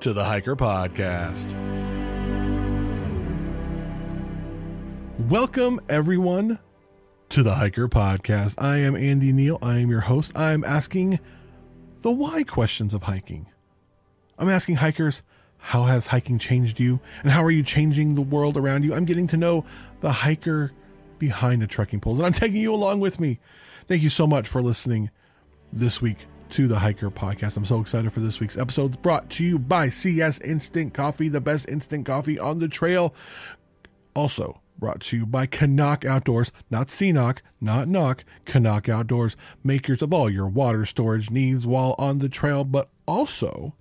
[0.00, 1.52] to the Hiker Podcast.
[5.28, 6.58] Welcome, everyone,
[7.28, 8.54] to the Hiker Podcast.
[8.56, 9.58] I am Andy Neal.
[9.60, 10.32] I am your host.
[10.34, 11.20] I am asking
[12.00, 13.46] the why questions of hiking.
[14.38, 15.22] I'm asking hikers,
[15.58, 17.00] how has hiking changed you?
[17.22, 18.94] And how are you changing the world around you?
[18.94, 19.66] I'm getting to know
[20.00, 20.72] the hiker
[21.18, 23.38] behind the trekking poles, and I'm taking you along with me.
[23.86, 25.10] Thank you so much for listening
[25.70, 27.56] this week to the Hiker Podcast.
[27.56, 29.00] I'm so excited for this week's episode.
[29.02, 33.14] Brought to you by CS Instant Coffee, the best instant coffee on the trail.
[34.16, 40.12] Also brought to you by Canuck Outdoors, not CNOC, not Knock, Canuck Outdoors, makers of
[40.12, 43.76] all your water storage needs while on the trail, but also,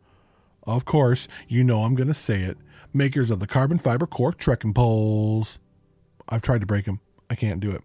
[0.63, 2.57] of course, you know I'm going to say it,
[2.93, 5.57] makers of the carbon fiber cork trekking poles.
[6.27, 6.99] I've tried to break them.
[7.31, 7.81] I can't do it.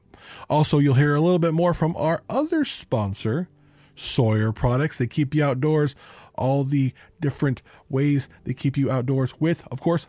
[0.51, 3.49] Also, you'll hear a little bit more from our other sponsor,
[3.95, 4.99] Sawyer Products.
[4.99, 5.95] They keep you outdoors,
[6.35, 10.07] all the different ways they keep you outdoors with, of course,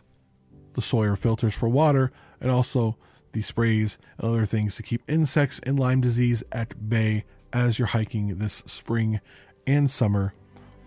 [0.74, 2.96] the Sawyer filters for water and also
[3.32, 7.88] the sprays and other things to keep insects and Lyme disease at bay as you're
[7.88, 9.20] hiking this spring
[9.66, 10.34] and summer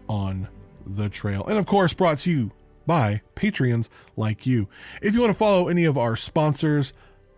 [0.07, 0.47] on
[0.85, 1.45] the trail.
[1.47, 2.51] And of course, brought to you
[2.85, 4.67] by Patreons like you.
[5.01, 6.93] If you want to follow any of our sponsors,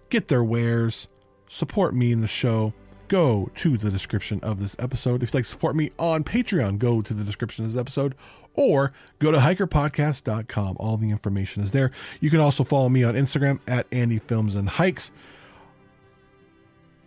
[0.10, 1.08] get their wares,
[1.50, 2.74] support me in the show,
[3.12, 5.22] go to the description of this episode.
[5.22, 8.16] If you'd like to support me on Patreon, go to the description of this episode
[8.54, 10.78] or go to hikerpodcast.com.
[10.80, 11.92] All the information is there.
[12.22, 15.12] You can also follow me on Instagram at Andy Films and Hikes.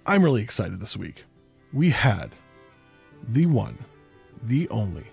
[0.05, 1.25] I'm really excited this week.
[1.73, 2.33] We had
[3.27, 3.79] the one,
[4.43, 5.07] the only,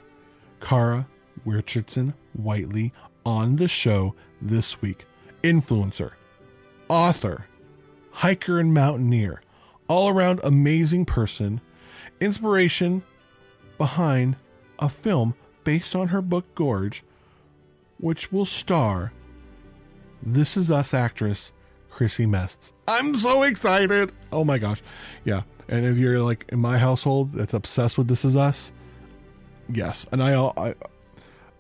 [0.60, 1.08] Kara
[1.46, 2.92] Richardson Whitely
[3.26, 5.06] on the show this week.
[5.42, 6.12] Influencer,
[6.90, 7.48] author,
[8.12, 9.42] hiker and mountaineer,
[9.92, 11.60] all around amazing person,
[12.22, 13.04] inspiration
[13.78, 14.38] behind
[14.80, 15.36] a film
[15.66, 17.04] based on her book Gorge,
[17.98, 19.12] which will star
[20.24, 21.52] This Is Us actress
[21.90, 22.72] Chrissy Metz.
[22.88, 24.14] I'm so excited!
[24.32, 24.82] Oh my gosh.
[25.26, 25.42] Yeah.
[25.68, 28.72] And if you're like in my household that's obsessed with This Is Us,
[29.68, 30.08] yes.
[30.14, 30.74] And I I,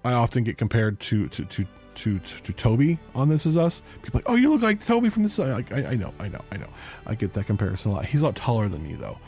[0.05, 1.65] I often get compared to to to
[2.01, 3.83] to, to, to Toby on This Is Us.
[4.01, 5.37] People like, oh, you look like Toby from this.
[5.37, 6.69] Like, I, I know, I know, I know.
[7.05, 8.05] I get that comparison a lot.
[8.05, 9.19] He's a lot taller than me though.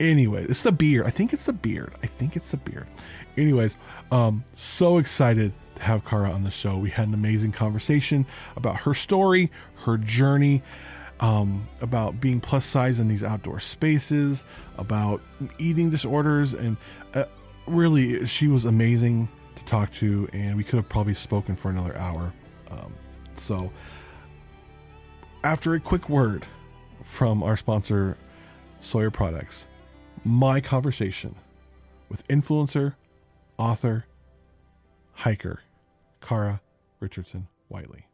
[0.00, 1.06] Anyway, it's the beard.
[1.06, 1.92] I think it's the beard.
[2.02, 2.86] I think it's the beard.
[3.36, 3.76] Anyways,
[4.10, 6.78] um, so excited to have Kara on the show.
[6.78, 8.24] We had an amazing conversation
[8.56, 9.50] about her story,
[9.84, 10.62] her journey,
[11.20, 14.44] um, about being plus size in these outdoor spaces,
[14.78, 15.20] about
[15.58, 16.76] eating disorders, and
[17.14, 17.24] uh,
[17.66, 19.28] really, she was amazing
[19.68, 22.32] talk to, and we could have probably spoken for another hour.
[22.70, 22.94] Um,
[23.36, 23.70] so,
[25.44, 26.44] after a quick word
[27.04, 28.16] from our sponsor,
[28.80, 29.68] Sawyer Products,
[30.24, 31.34] my conversation
[32.08, 32.94] with influencer,
[33.58, 34.06] author,
[35.12, 35.60] hiker,
[36.20, 36.60] Kara
[37.00, 38.06] Richardson Whitely.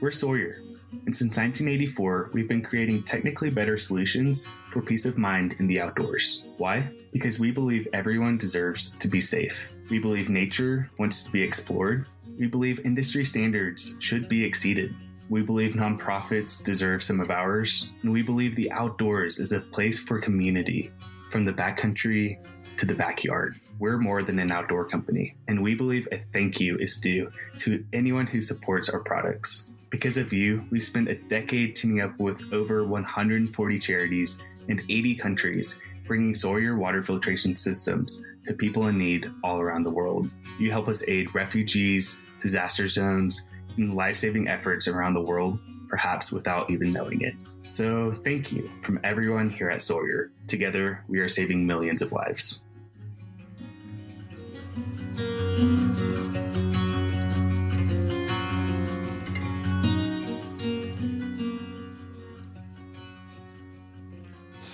[0.00, 0.56] We're Sawyer,
[0.90, 5.80] and since 1984, we've been creating technically better solutions for peace of mind in the
[5.80, 6.44] outdoors.
[6.56, 6.86] Why?
[7.12, 9.72] Because we believe everyone deserves to be safe.
[9.90, 12.06] We believe nature wants to be explored.
[12.38, 14.94] We believe industry standards should be exceeded.
[15.28, 17.90] We believe nonprofits deserve some of ours.
[18.02, 20.90] And we believe the outdoors is a place for community,
[21.30, 22.38] from the backcountry
[22.78, 23.56] to the backyard.
[23.78, 27.84] We're more than an outdoor company, and we believe a thank you is due to
[27.92, 29.68] anyone who supports our products.
[29.90, 35.14] Because of you, we spent a decade teaming up with over 140 charities in 80
[35.14, 40.30] countries, bringing Sawyer water filtration systems to people in need all around the world.
[40.58, 43.48] You help us aid refugees, disaster zones,
[43.78, 45.58] and life saving efforts around the world,
[45.88, 47.34] perhaps without even knowing it.
[47.68, 50.30] So, thank you from everyone here at Sawyer.
[50.46, 52.64] Together, we are saving millions of lives.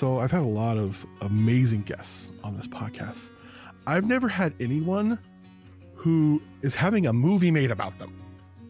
[0.05, 3.31] So I've had a lot of amazing guests on this podcast.
[3.87, 5.19] I've never had anyone
[5.95, 8.23] who is having a movie made about them.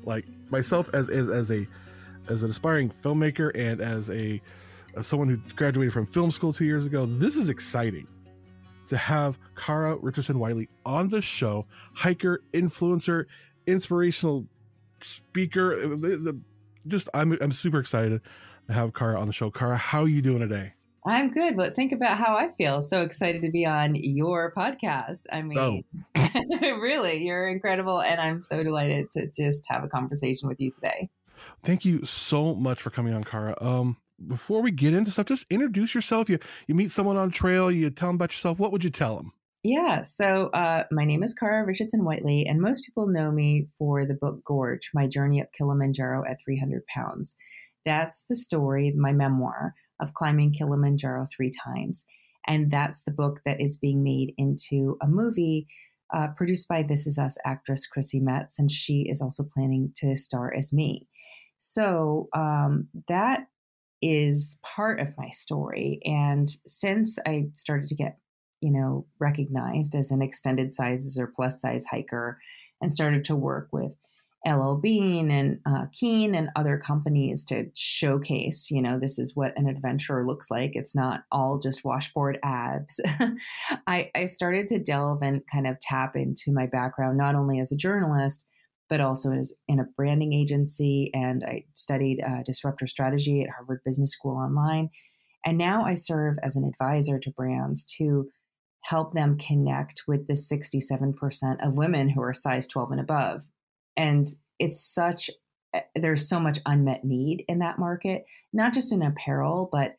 [0.05, 1.67] Like myself as as, as a
[2.29, 4.41] as an aspiring filmmaker and as a
[4.97, 8.07] as someone who graduated from film school two years ago, this is exciting
[8.87, 11.67] to have Kara Richardson Whitely on the show,
[11.97, 13.25] hiker, influencer,
[13.67, 14.47] inspirational
[15.01, 15.99] speaker.
[16.87, 18.21] Just I'm I'm super excited
[18.69, 19.51] to have Kara on the show.
[19.51, 20.75] Kara, how are you doing today?
[21.07, 22.81] I'm good, but think about how I feel.
[22.81, 25.25] So excited to be on your podcast.
[25.31, 26.01] I mean, oh.
[26.61, 28.01] really, you're incredible.
[28.01, 31.09] And I'm so delighted to just have a conversation with you today.
[31.61, 33.55] Thank you so much for coming on, Kara.
[33.61, 36.31] Um, before we get into stuff, just introduce yourself.
[36.31, 38.59] You you meet someone on trail, you tell them about yourself.
[38.59, 39.33] What would you tell them?
[39.63, 44.07] Yeah, so uh, my name is Kara Richardson Whitely, and most people know me for
[44.07, 47.35] the book Gorge My Journey Up Kilimanjaro at 300 Pounds.
[47.85, 52.05] That's the story, my memoir of climbing Kilimanjaro three times.
[52.47, 55.67] And that's the book that is being made into a movie
[56.15, 60.15] uh, produced by This Is Us actress Chrissy Metz, and she is also planning to
[60.17, 61.09] star as me.
[61.59, 63.47] So um, that
[64.03, 66.01] is part of my story.
[66.05, 68.19] And since I started to get
[68.65, 72.39] you know, recognized as an extended sizes or plus size hiker
[72.81, 73.95] and started to work with
[74.47, 79.53] LL Bean and uh, Keen and other companies to showcase, you know, this is what
[79.57, 80.73] an adventurer looks like.
[80.75, 83.01] It's not all just washboard abs.
[83.87, 87.73] I, I started to delve and kind of tap into my background, not only as
[87.73, 88.47] a journalist,
[88.89, 91.11] but also as in a branding agency.
[91.15, 94.91] And I studied uh, disruptor strategy at Harvard Business School online.
[95.45, 98.29] And now I serve as an advisor to brands to
[98.85, 103.45] help them connect with the 67% of women who are size 12 and above.
[103.97, 105.31] And it's such,
[105.73, 109.97] eh, there's so much unmet need in that market, not just in apparel, but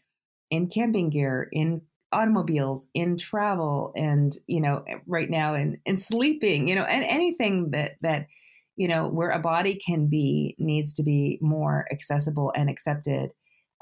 [0.50, 1.82] in camping gear, in
[2.12, 7.72] automobiles, in travel, and, you know, right now in, in sleeping, you know, and anything
[7.72, 8.28] that, that,
[8.76, 13.34] you know, where a body can be needs to be more accessible and accepted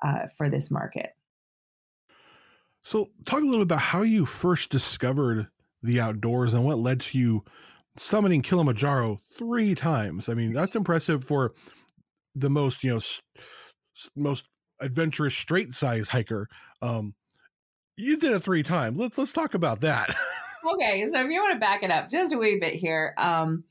[0.03, 1.11] uh, for this market.
[2.83, 5.47] So, talk a little about how you first discovered
[5.81, 7.43] the outdoors and what led to you
[7.97, 10.29] summiting Kilimanjaro three times.
[10.29, 11.53] I mean, that's impressive for
[12.35, 13.01] the most, you know,
[14.15, 14.45] most
[14.81, 16.47] adventurous straight size hiker.
[16.81, 17.13] Um,
[17.97, 18.97] you did it three times.
[18.97, 20.09] Let's let's talk about that.
[20.73, 23.63] okay, so if you want to back it up just a wee bit here, um,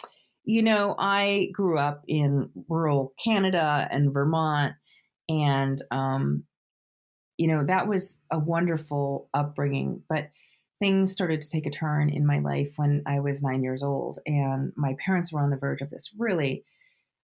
[0.44, 4.74] you know, I grew up in rural Canada and Vermont,
[5.28, 6.44] and um,
[7.36, 10.02] you know, that was a wonderful upbringing.
[10.08, 10.30] But
[10.82, 14.18] things started to take a turn in my life when I was nine years old,
[14.26, 16.64] and my parents were on the verge of this really,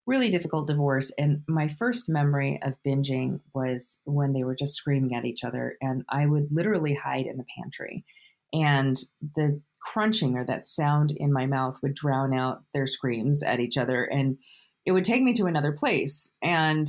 [0.06, 1.10] really difficult divorce.
[1.18, 5.76] And my first memory of binging was when they were just screaming at each other,
[5.80, 8.04] and I would literally hide in the pantry.
[8.52, 8.96] And
[9.34, 13.76] the crunching or that sound in my mouth would drown out their screams at each
[13.76, 14.04] other.
[14.04, 14.38] And
[14.86, 16.32] it would take me to another place.
[16.40, 16.88] And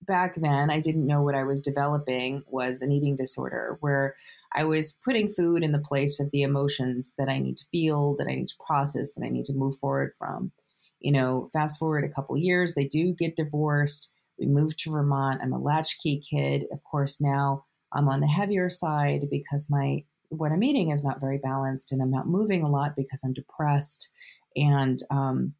[0.00, 4.16] back then I didn't know what I was developing was an eating disorder where
[4.54, 8.16] I was putting food in the place of the emotions that I need to feel,
[8.16, 10.52] that I need to process, that I need to move forward from.
[11.00, 14.12] You know, fast forward a couple years, they do get divorced.
[14.38, 15.40] We moved to Vermont.
[15.42, 16.66] I'm a latchkey kid.
[16.72, 21.20] Of course, now I'm on the heavier side because my what I'm eating is not
[21.20, 24.10] very balanced, and I'm not moving a lot because I'm depressed.
[24.56, 25.54] And um,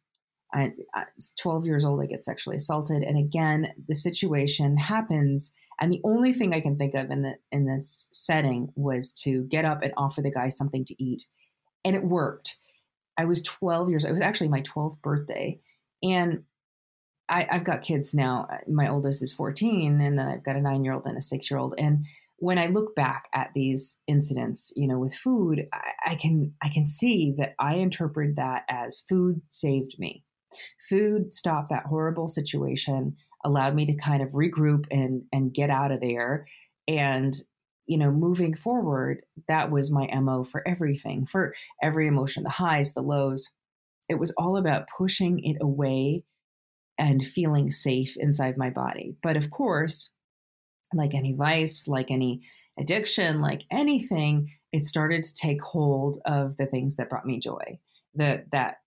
[0.53, 1.03] I, I
[1.39, 3.03] 12 years old, I get sexually assaulted.
[3.03, 5.53] And again, the situation happens.
[5.79, 9.43] And the only thing I can think of in the in this setting was to
[9.43, 11.25] get up and offer the guy something to eat.
[11.83, 12.57] And it worked.
[13.17, 15.59] I was 12 years, old, it was actually my 12th birthday.
[16.03, 16.43] And
[17.29, 18.47] I, I've got kids now.
[18.51, 21.21] Uh, my oldest is 14, and then I've got a nine year old and a
[21.21, 21.75] six year old.
[21.77, 22.05] And
[22.37, 26.69] when I look back at these incidents, you know, with food, I, I, can I
[26.69, 30.23] can see that I interpret that as food saved me.
[30.89, 35.91] Food stopped that horrible situation, allowed me to kind of regroup and and get out
[35.91, 36.47] of there.
[36.87, 37.33] And
[37.87, 42.93] you know, moving forward, that was my MO for everything, for every emotion, the highs,
[42.93, 43.53] the lows.
[44.09, 46.23] It was all about pushing it away
[46.97, 49.15] and feeling safe inside my body.
[49.21, 50.11] But of course,
[50.93, 52.41] like any vice, like any
[52.79, 57.79] addiction, like anything, it started to take hold of the things that brought me joy.
[58.15, 58.77] That that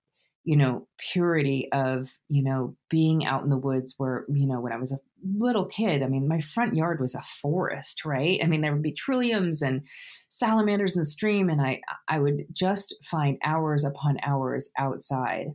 [0.48, 4.72] you know, purity of, you know, being out in the woods where, you know, when
[4.72, 8.40] I was a little kid, I mean, my front yard was a forest, right?
[8.42, 9.84] I mean, there would be trilliums and
[10.30, 15.48] salamanders in the stream, and I, I would just find hours upon hours outside.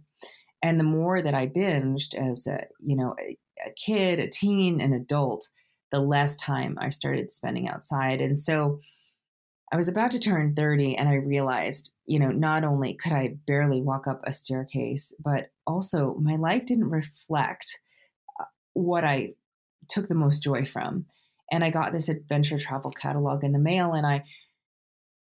[0.61, 3.35] And the more that I binged as a, you know, a,
[3.67, 5.49] a kid, a teen, an adult,
[5.91, 8.21] the less time I started spending outside.
[8.21, 8.79] And so,
[9.73, 13.37] I was about to turn 30 and I realized, you know, not only could I
[13.47, 17.81] barely walk up a staircase, but also my life didn't reflect
[18.39, 19.33] uh, what I
[19.89, 21.07] took the most joy from.
[21.51, 24.25] And I got this adventure travel catalog in the mail and I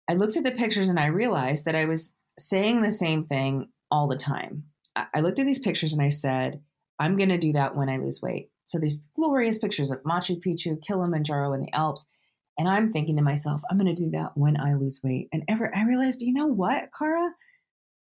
[0.09, 3.67] I looked at the pictures and I realized that I was saying the same thing
[3.91, 4.63] all the time.
[4.95, 6.61] I looked at these pictures and I said,
[6.97, 8.49] I'm going to do that when I lose weight.
[8.65, 12.09] So these glorious pictures of Machu Picchu, Kilimanjaro, and the Alps.
[12.59, 15.29] And I'm thinking to myself, I'm going to do that when I lose weight.
[15.31, 17.31] And ever, I realized, you know what, Kara?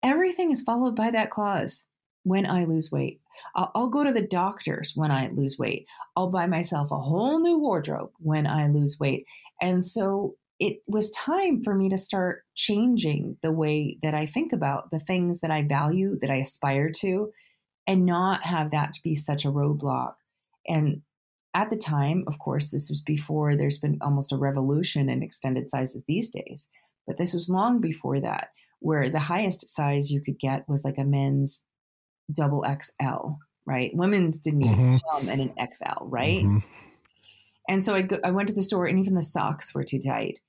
[0.01, 1.87] Everything is followed by that clause
[2.23, 3.19] when I lose weight.
[3.53, 5.87] I'll, I'll go to the doctors when I lose weight.
[6.15, 9.25] I'll buy myself a whole new wardrobe when I lose weight.
[9.61, 14.53] And so it was time for me to start changing the way that I think
[14.53, 17.33] about the things that I value, that I aspire to,
[17.85, 20.13] and not have that to be such a roadblock.
[20.65, 21.01] And
[21.55, 25.69] at the time, of course, this was before there's been almost a revolution in extended
[25.69, 26.69] sizes these days,
[27.07, 30.97] but this was long before that, where the highest size you could get was like
[30.97, 31.63] a men's
[32.31, 33.91] double XL, right?
[33.95, 34.99] Women's didn't even Mhm.
[35.11, 36.43] come in an XL, right?
[36.43, 36.63] Mhm.
[37.69, 39.99] And so I, go, I went to the store, and even the socks were too
[39.99, 40.39] tight.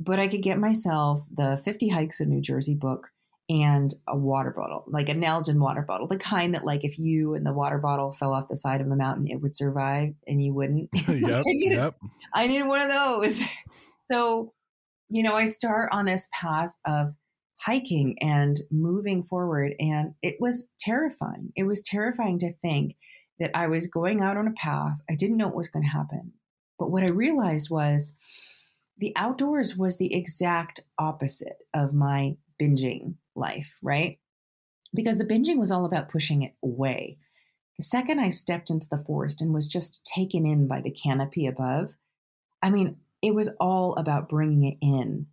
[0.00, 3.10] But I could get myself the 50 Hikes in New Jersey book
[3.48, 7.34] and a water bottle, like a Nalgene water bottle, the kind that, like, if you
[7.34, 10.42] and the water bottle fell off the side of a mountain, it would survive and
[10.42, 10.90] you wouldn't.
[11.08, 11.40] yep.
[11.40, 11.96] I needed, Yep.
[12.34, 13.42] I needed one of those.
[14.10, 14.54] So,
[15.10, 17.12] you know, I start on this path of
[17.58, 19.74] hiking and moving forward.
[19.78, 21.52] And it was terrifying.
[21.54, 22.96] It was terrifying to think
[23.38, 25.02] that I was going out on a path.
[25.10, 26.32] I didn't know what was going to happen.
[26.78, 28.14] But what I realized was
[28.96, 34.18] the outdoors was the exact opposite of my binging life, right?
[34.94, 37.18] Because the binging was all about pushing it away.
[37.78, 41.46] The second I stepped into the forest and was just taken in by the canopy
[41.46, 41.94] above,
[42.62, 45.26] I mean, it was all about bringing it in,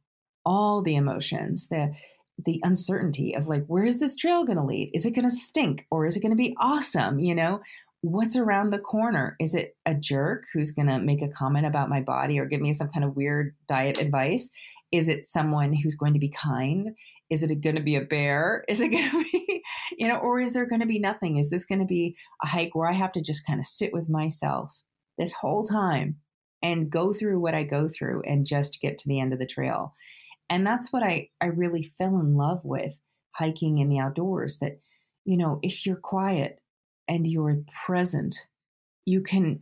[0.46, 1.96] all the emotions, the
[2.44, 4.92] the uncertainty of like, where is this trail going to lead?
[4.94, 7.18] Is it going to stink or is it going to be awesome?
[7.20, 7.62] You know,
[8.02, 9.36] what's around the corner?
[9.40, 12.62] Is it a jerk who's going to make a comment about my body or give
[12.62, 14.52] me some kind of weird diet advice?
[14.92, 16.96] Is it someone who's going to be kind?
[17.30, 18.64] Is it going to be a bear?
[18.68, 19.64] Is it going to be,
[19.98, 21.38] you know, or is there going to be nothing?
[21.38, 23.94] Is this going to be a hike where I have to just kind of sit
[23.94, 24.82] with myself
[25.18, 26.18] this whole time
[26.62, 29.46] and go through what I go through and just get to the end of the
[29.46, 29.94] trail?
[30.50, 33.00] And that's what I, I really fell in love with
[33.32, 34.80] hiking in the outdoors that,
[35.26, 36.60] you know, if you're quiet
[37.08, 38.36] and you're present,
[39.06, 39.62] you can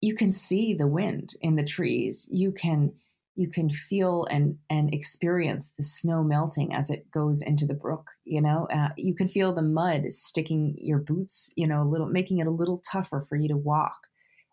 [0.00, 2.28] you can see the wind in the trees.
[2.30, 2.92] You can
[3.36, 8.10] you can feel and and experience the snow melting as it goes into the brook
[8.24, 8.66] you know?
[8.72, 12.46] Uh, you can feel the mud sticking your boots you know a little making it
[12.46, 14.06] a little tougher for you to walk.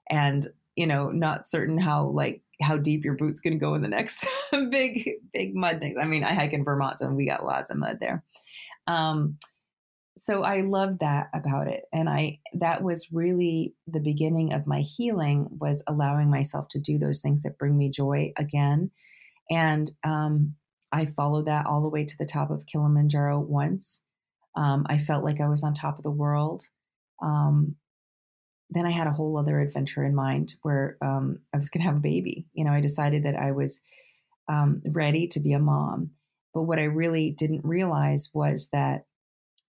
[0.10, 3.82] And you know not certain how like how deep your boots going to go in
[3.82, 4.26] the next
[4.70, 6.00] big big mud things.
[6.00, 8.24] I mean i hike in vermont so we got lots of mud there.
[8.88, 9.38] Um
[10.24, 14.82] so i loved that about it and i that was really the beginning of my
[14.82, 18.92] healing was allowing myself to do those things that bring me joy again
[19.50, 20.54] and um,
[20.92, 24.04] i followed that all the way to the top of kilimanjaro once.
[24.56, 26.62] Um, i felt like i was on top of the world.
[27.22, 27.76] Um,
[28.70, 31.88] then i had a whole other adventure in mind where um, i was going to
[31.88, 32.46] have a baby.
[32.54, 33.84] You know i decided that i was
[34.48, 36.12] um, ready to be a mom.
[36.54, 39.06] But what i really didn't realize was that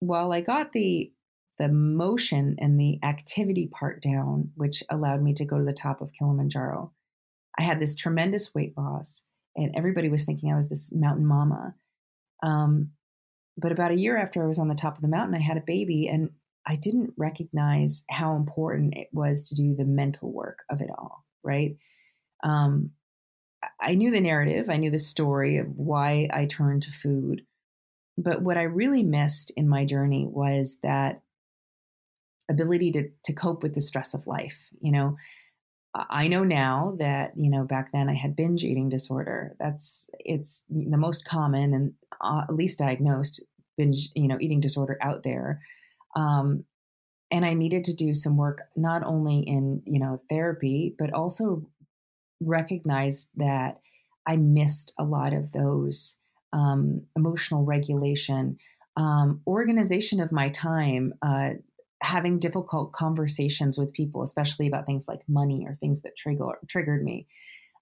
[0.07, 1.12] while I got the
[1.60, 6.01] the motion and the activity part down, which allowed me to go to the top
[6.01, 6.91] of Kilimanjaro,
[7.60, 11.75] I had this tremendous weight loss, and everybody was thinking I was this mountain mama.
[12.41, 12.91] Um,
[13.55, 15.57] but about a year after I was on the top of the mountain, I had
[15.57, 16.31] a baby, and
[16.65, 21.24] I didn't recognize how important it was to do the mental work of it all.
[21.43, 21.77] Right?
[22.43, 22.91] Um,
[23.79, 27.43] I knew the narrative, I knew the story of why I turned to food.
[28.17, 31.22] But what I really missed in my journey was that
[32.50, 34.70] ability to, to cope with the stress of life.
[34.82, 35.17] You know,
[35.96, 39.55] I know now that, you know, back then I had binge eating disorder.
[39.60, 43.43] That's, it's the most common and uh, least diagnosed
[43.77, 45.62] binge, you know, eating disorder out there.
[46.15, 46.65] Um,
[47.32, 51.67] and I needed to do some work, not only in, you know, therapy, but also
[52.39, 53.79] recognize that
[54.27, 56.20] I missed a lot of those
[56.53, 58.57] um, emotional regulation,
[58.95, 61.50] um, organization of my time, uh,
[62.01, 67.03] having difficult conversations with people, especially about things like money or things that trigger triggered
[67.03, 67.27] me.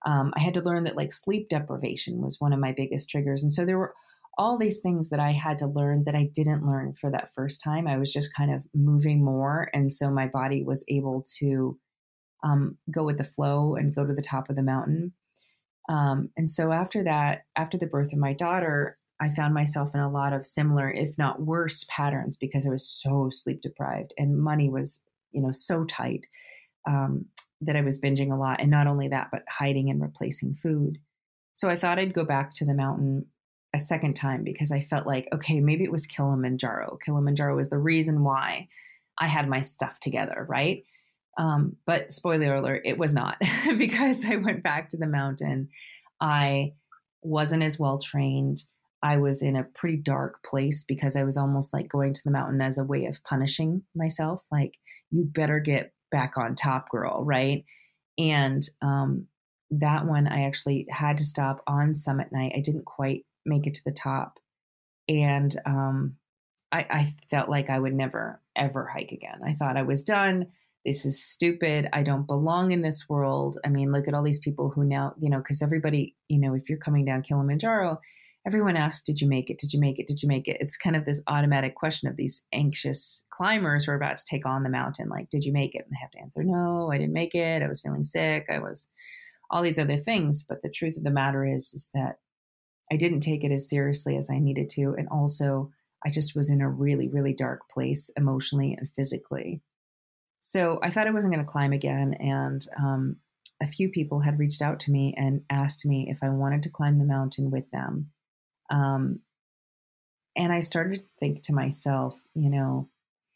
[0.06, 3.44] Um, I had to learn that like sleep deprivation was one of my biggest triggers,
[3.44, 3.94] and so there were
[4.38, 7.62] all these things that I had to learn that I didn't learn for that first
[7.62, 7.86] time.
[7.86, 11.78] I was just kind of moving more, and so my body was able to
[12.44, 15.14] um, go with the flow and go to the top of the mountain.
[15.92, 20.00] Um, and so after that, after the birth of my daughter, I found myself in
[20.00, 24.42] a lot of similar, if not worse, patterns because I was so sleep deprived and
[24.42, 26.26] money was, you know, so tight.
[26.88, 27.26] Um,
[27.62, 28.60] that I was binging a lot.
[28.60, 30.98] And not only that, but hiding and replacing food.
[31.54, 33.28] So I thought I'd go back to the mountain
[33.74, 36.98] a second time because I felt like, okay, maybe it was Kilimanjaro.
[37.06, 38.68] Kilimanjaro was the reason why
[39.18, 40.84] I had my stuff together, right?
[41.38, 43.38] Um, but spoiler alert, it was not
[43.78, 45.70] because I went back to the mountain.
[46.20, 46.74] I
[47.22, 48.64] wasn't as well trained.
[49.04, 52.32] I was in a pretty dark place because I was almost like going to the
[52.32, 54.44] mountain as a way of punishing myself.
[54.52, 54.78] Like,
[55.10, 57.66] you better get back on top, girl, right?
[58.18, 59.28] And um,
[59.72, 62.54] that one, I actually had to stop on summit night.
[62.56, 64.38] I didn't quite make it to the top.
[65.08, 66.18] And um,
[66.72, 69.40] I, I felt like I would never, ever hike again.
[69.46, 70.48] I thought I was done.
[70.86, 71.88] This is stupid.
[71.94, 73.58] I don't belong in this world.
[73.64, 76.56] I mean, look at all these people who now, you know, because everybody, you know,
[76.56, 78.00] if you're coming down Kilimanjaro,
[78.48, 79.60] everyone asks, Did you make it?
[79.60, 80.08] Did you make it?
[80.08, 80.58] Did you make it?
[80.60, 84.46] It's kind of this automatic question of these anxious climbers who are about to take
[84.46, 85.10] on the mountain.
[85.10, 85.86] Like, did you make it?
[85.86, 87.62] And they have to answer, No, I didn't make it.
[87.62, 88.48] I was feeling sick.
[88.50, 88.90] I was
[89.52, 90.44] all these other things.
[90.48, 92.16] But the truth of the matter is, is that
[92.92, 94.96] I didn't take it as seriously as I needed to.
[94.98, 95.72] And also,
[96.06, 99.62] I just was in a really, really dark place emotionally and physically.
[100.42, 102.14] So I thought I wasn't going to climb again.
[102.16, 103.18] And um,
[103.62, 106.70] a few people had reached out to me and asked me if I wanted to
[106.70, 108.10] climb the mountain with them.
[108.70, 109.20] Um,
[110.36, 112.90] and I started to think to myself, you know,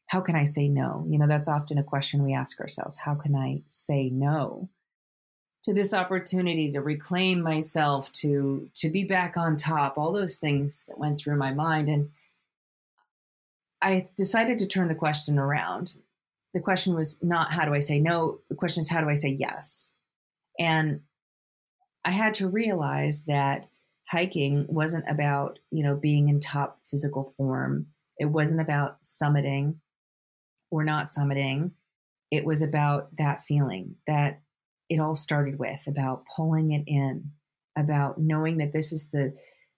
[0.08, 1.06] how can I say no?
[1.08, 2.98] You know, that's often a question we ask ourselves.
[2.98, 4.70] How can I say no
[5.64, 9.98] to this opportunity to reclaim myself, to to be back on top?
[9.98, 12.10] All those things that went through my mind, and
[13.82, 15.98] I decided to turn the question around.
[16.56, 18.40] The question was not how do I say no.
[18.50, 19.94] The question is how do I say yes,
[20.58, 21.02] and
[22.04, 23.68] I had to realize that
[24.10, 27.88] hiking wasn't about, you know, being in top physical form.
[28.18, 29.76] It wasn't about summiting
[30.72, 31.72] or not summiting.
[32.32, 34.42] It was about that feeling that
[34.90, 37.32] it all started with about pulling it in,
[37.78, 39.34] about knowing that this is the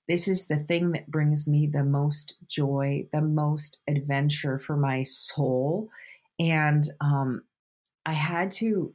[0.07, 5.03] this is the thing that brings me the most joy, the most adventure for my
[5.03, 5.89] soul.
[6.39, 7.41] And um,
[8.05, 8.93] I had to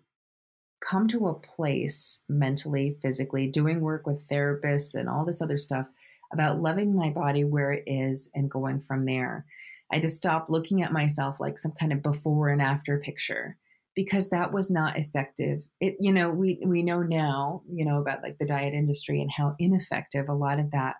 [0.81, 5.87] come to a place mentally, physically, doing work with therapists and all this other stuff
[6.33, 9.45] about loving my body where it is and going from there.
[9.91, 13.59] I had to stop looking at myself like some kind of before and after picture
[13.95, 15.63] because that was not effective.
[15.81, 19.31] It, you know, we we know now, you know, about like the diet industry and
[19.31, 20.97] how ineffective a lot of that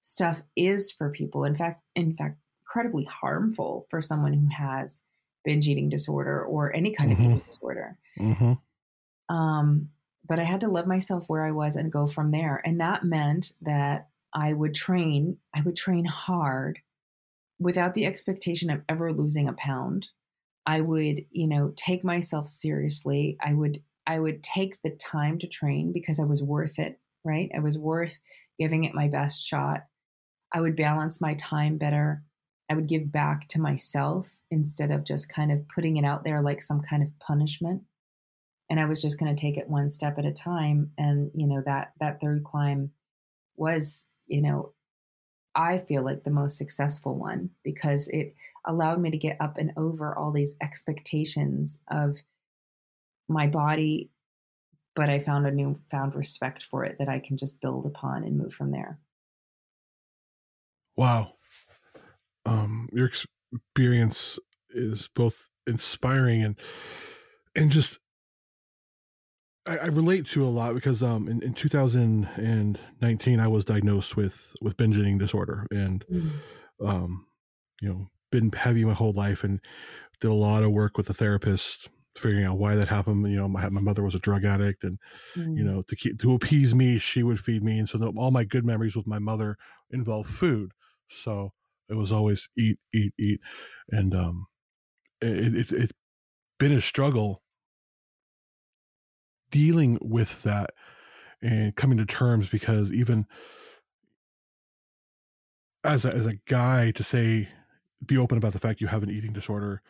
[0.00, 1.44] stuff is for people.
[1.44, 5.02] In fact, in fact, incredibly harmful for someone who has
[5.44, 7.22] binge eating disorder or any kind mm-hmm.
[7.22, 7.98] of eating disorder.
[8.18, 9.34] Mm-hmm.
[9.34, 9.90] Um,
[10.26, 12.62] but I had to love myself where I was and go from there.
[12.64, 16.78] And that meant that I would train, I would train hard
[17.58, 20.08] without the expectation of ever losing a pound.
[20.66, 23.36] I would, you know, take myself seriously.
[23.40, 27.50] I would I would take the time to train because I was worth it, right?
[27.56, 28.18] I was worth
[28.58, 29.86] giving it my best shot.
[30.52, 32.22] I would balance my time better.
[32.70, 36.40] I would give back to myself instead of just kind of putting it out there
[36.40, 37.82] like some kind of punishment
[38.70, 40.92] and I was just going to take it one step at a time.
[40.96, 42.90] And you know that that third climb
[43.56, 44.72] was, you know,
[45.54, 49.72] I feel like the most successful one because it allowed me to get up and
[49.76, 52.18] over all these expectations of
[53.28, 54.10] my body,
[54.96, 58.24] but I found a new found respect for it that I can just build upon
[58.24, 58.98] and move from there.
[60.96, 61.33] Wow.
[62.46, 64.38] Um, your experience
[64.70, 66.58] is both inspiring and
[67.56, 67.98] and just
[69.66, 74.54] I, I, relate to a lot because um in, in 2019 I was diagnosed with
[74.60, 76.30] with binge eating disorder and mm.
[76.84, 77.26] um
[77.80, 79.60] you know been heavy my whole life and
[80.20, 83.48] did a lot of work with a therapist figuring out why that happened you know
[83.48, 84.98] my, my mother was a drug addict and
[85.36, 85.56] mm.
[85.56, 88.30] you know to keep to appease me she would feed me and so the, all
[88.30, 89.56] my good memories with my mother
[89.90, 90.72] involve food
[91.08, 91.52] so
[91.88, 93.40] it was always eat eat eat
[93.90, 94.46] and um
[95.20, 95.92] it, it, it's
[96.58, 97.42] been a struggle
[99.50, 100.70] dealing with that
[101.42, 103.26] and coming to terms because even
[105.84, 107.48] as a, as a guy to say
[108.04, 109.82] be open about the fact you have an eating disorder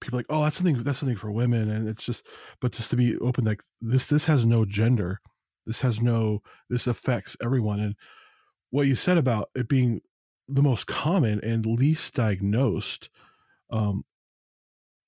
[0.00, 2.26] people like oh that's something that's something for women and it's just
[2.60, 5.20] but just to be open like this this has no gender.
[5.66, 7.94] This has no this affects everyone and
[8.70, 10.00] what you said about it being
[10.48, 13.08] the most common and least diagnosed
[13.70, 14.04] um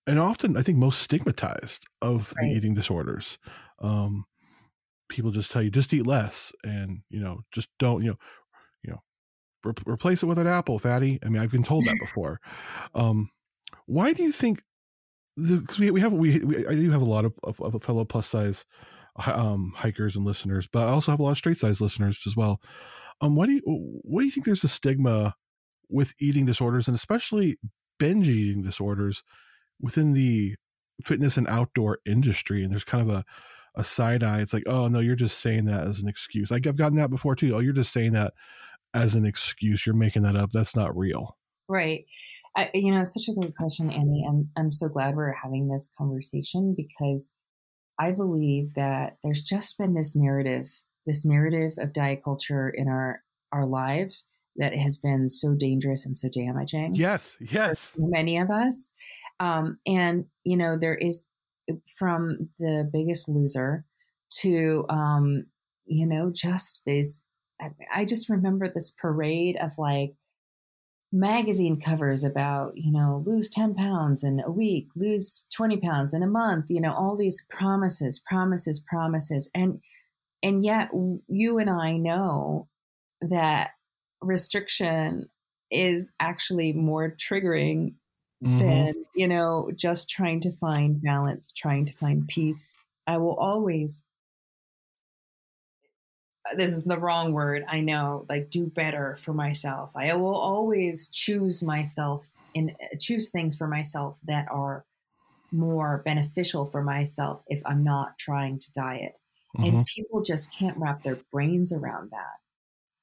[0.06, 2.48] and often i think most stigmatized of right.
[2.48, 3.38] the eating disorders
[3.82, 4.26] um,
[5.08, 8.18] people just tell you just eat less and you know just don't you know
[8.82, 9.02] you know
[9.64, 12.40] re- replace it with an apple fatty i mean i've been told that before
[12.94, 13.30] um,
[13.86, 14.62] why do you think
[15.36, 18.04] because we, we have we, we I do have a lot of, of, of fellow
[18.04, 18.64] plus size
[19.26, 22.36] um, hikers and listeners, but I also have a lot of straight size listeners as
[22.36, 22.60] well.
[23.20, 25.34] Um, why do you what do you think there's a stigma
[25.88, 27.58] with eating disorders and especially
[27.98, 29.22] binge eating disorders
[29.80, 30.54] within the
[31.04, 32.62] fitness and outdoor industry?
[32.62, 33.24] And there's kind of a
[33.76, 34.40] a side eye.
[34.40, 36.50] It's like, oh no, you're just saying that as an excuse.
[36.50, 37.54] Like I've gotten that before too.
[37.54, 38.34] Oh, you're just saying that
[38.94, 39.86] as an excuse.
[39.86, 40.50] You're making that up.
[40.50, 41.36] That's not real.
[41.68, 42.06] Right.
[42.56, 44.24] I, you know, such a great question, Annie.
[44.26, 47.32] And I'm so glad we're having this conversation because
[47.98, 53.22] I believe that there's just been this narrative, this narrative of diet culture in our
[53.52, 56.94] our lives that has been so dangerous and so damaging.
[56.94, 57.92] Yes, yes.
[57.96, 58.92] For many of us.
[59.40, 61.24] Um, and, you know, there is
[61.98, 63.84] from the biggest loser
[64.40, 65.46] to, um,
[65.86, 67.24] you know, just this.
[67.94, 70.14] I just remember this parade of like
[71.12, 76.22] magazine covers about, you know, lose 10 pounds in a week, lose 20 pounds in
[76.22, 79.50] a month, you know, all these promises, promises, promises.
[79.54, 79.80] And,
[80.42, 80.90] and yet
[81.28, 82.68] you and I know
[83.20, 83.70] that
[84.20, 85.28] restriction
[85.70, 87.94] is actually more triggering
[88.42, 88.58] mm-hmm.
[88.58, 92.76] than, you know, just trying to find balance, trying to find peace.
[93.06, 94.04] I will always
[96.56, 101.10] this is the wrong word i know like do better for myself i will always
[101.10, 104.84] choose myself and choose things for myself that are
[105.52, 109.18] more beneficial for myself if i'm not trying to diet
[109.56, 109.76] mm-hmm.
[109.76, 112.38] and people just can't wrap their brains around that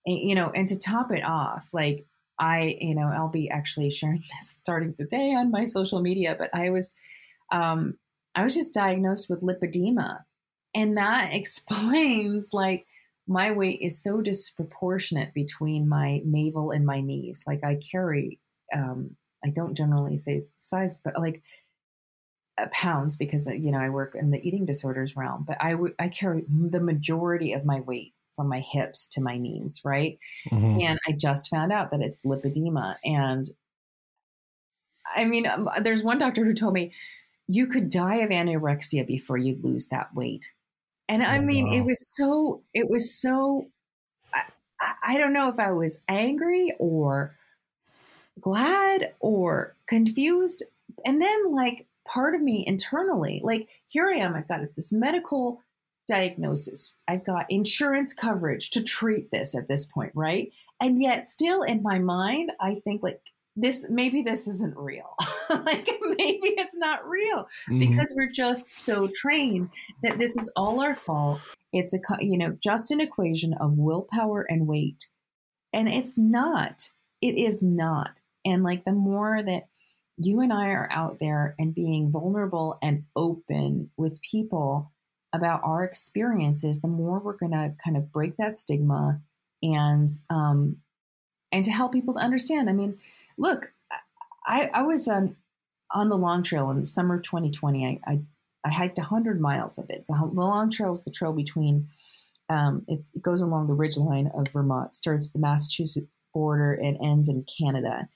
[0.05, 2.05] and, you know and to top it off like
[2.39, 6.49] i you know i'll be actually sharing this starting today on my social media but
[6.53, 6.93] i was
[7.51, 7.95] um
[8.35, 10.19] i was just diagnosed with lipedema
[10.75, 12.85] and that explains like
[13.27, 17.43] my weight is so disproportionate between my navel and my knees.
[17.45, 18.39] Like I carry,
[18.73, 21.43] um, I don't generally say size, but like
[22.71, 25.45] pounds because uh, you know I work in the eating disorders realm.
[25.47, 29.37] But I, w- I carry the majority of my weight from my hips to my
[29.37, 30.19] knees, right?
[30.49, 30.81] Mm-hmm.
[30.81, 33.45] And I just found out that it's lipedema, and
[35.15, 36.93] I mean, um, there's one doctor who told me
[37.47, 40.51] you could die of anorexia before you lose that weight.
[41.09, 41.73] And I oh, mean, wow.
[41.75, 43.69] it was so, it was so,
[44.33, 47.35] I, I don't know if I was angry or
[48.39, 50.63] glad or confused.
[51.05, 55.61] And then, like, part of me internally, like, here I am, I've got this medical
[56.07, 60.51] diagnosis, I've got insurance coverage to treat this at this point, right?
[60.79, 63.19] And yet, still in my mind, I think, like,
[63.57, 65.15] this maybe this isn't real.
[65.49, 67.79] like maybe it's not real mm-hmm.
[67.79, 69.69] because we're just so trained
[70.03, 71.41] that this is all our fault.
[71.73, 75.07] It's a you know just an equation of willpower and weight,
[75.73, 76.91] and it's not.
[77.21, 78.11] It is not.
[78.45, 79.63] And like the more that
[80.17, 84.91] you and I are out there and being vulnerable and open with people
[85.33, 89.21] about our experiences, the more we're going to kind of break that stigma
[89.61, 90.77] and um,
[91.51, 92.69] and to help people to understand.
[92.69, 92.97] I mean,
[93.37, 93.71] look,
[94.45, 95.35] I, I was um,
[95.91, 97.85] on the long trail in the summer of 2020.
[97.85, 98.19] I, I,
[98.65, 100.05] I hiked 100 miles of it.
[100.07, 101.89] The, the, long trail is the trail between,
[102.49, 106.73] um, it, it, goes along the ridge line of Vermont, starts at the Massachusetts border
[106.73, 108.09] and ends in Canada.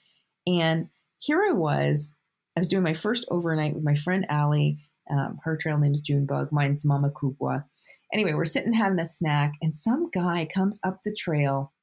[0.45, 0.89] And
[1.21, 2.15] here I was,
[2.57, 4.79] I was doing my first overnight with my friend Allie.
[5.10, 7.65] Um, her trail name is Junebug, mine's Mama Kubwa.
[8.13, 11.73] Anyway, we're sitting having a snack, and some guy comes up the trail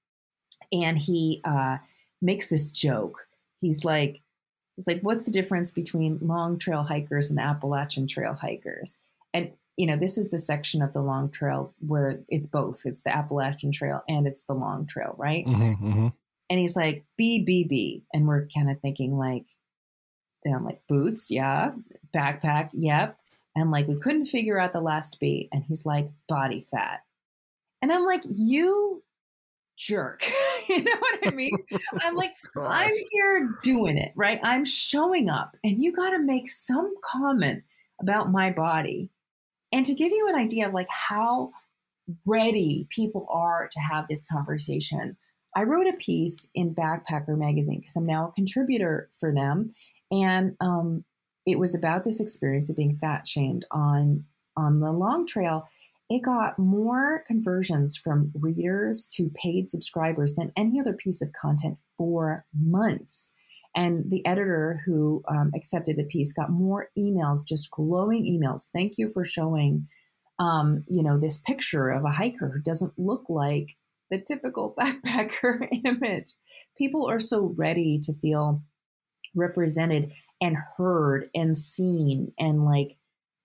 [0.73, 1.79] and he uh,
[2.21, 3.17] makes this joke.
[3.61, 4.21] He's like,
[4.77, 8.99] he's like, what's the difference between long trail hikers and Appalachian trail hikers?
[9.33, 12.83] And you know, this is the section of the long trail where it's both.
[12.85, 15.47] It's the Appalachian Trail and it's the long trail, right?
[15.47, 16.09] Mm-hmm, mm-hmm.
[16.51, 18.05] And he's like, B, B, B.
[18.13, 19.45] And we're kind of thinking like,
[20.45, 21.73] and I'm like, boots, yeah.
[22.15, 23.19] Backpack, yep.
[23.55, 25.49] And like, we couldn't figure out the last B.
[25.53, 27.01] And he's like, body fat.
[27.83, 29.03] And I'm like, you
[29.79, 30.25] jerk.
[30.69, 31.57] you know what I mean?
[31.93, 34.39] Oh, I'm like, I'm here doing it, right?
[34.43, 37.63] I'm showing up, and you got to make some comment
[38.01, 39.11] about my body.
[39.73, 41.53] And to give you an idea of like how
[42.27, 45.17] ready people are to have this conversation,
[45.57, 49.73] I wrote a piece in Backpacker magazine because I'm now a contributor for them,
[50.11, 51.05] and um,
[51.47, 54.25] it was about this experience of being fat shamed on
[54.57, 55.69] on the long trail
[56.11, 61.77] it got more conversions from readers to paid subscribers than any other piece of content
[61.99, 63.35] for months.
[63.77, 68.69] And the editor who um, accepted the piece got more emails, just glowing emails.
[68.73, 69.87] Thank you for showing,
[70.39, 73.77] um, you know, this picture of a hiker who doesn't look like
[74.11, 76.33] the typical backpacker image.
[76.77, 78.63] People are so ready to feel
[79.35, 82.97] represented and heard and seen and like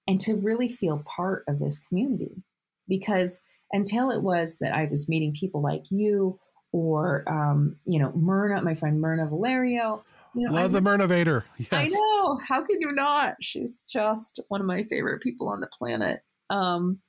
[0.08, 2.44] and to really feel part of this community
[2.88, 3.40] because
[3.72, 6.40] until it was that I was meeting people like you
[6.72, 10.04] or um, you know Mirna, my friend Mirna Valerio.
[10.36, 11.44] You know, Love the Mirnavator.
[11.58, 11.70] Yes.
[11.72, 12.40] I know.
[12.48, 13.36] How can you not?
[13.40, 16.22] She's just one of my favorite people on the planet.
[16.50, 17.00] Um,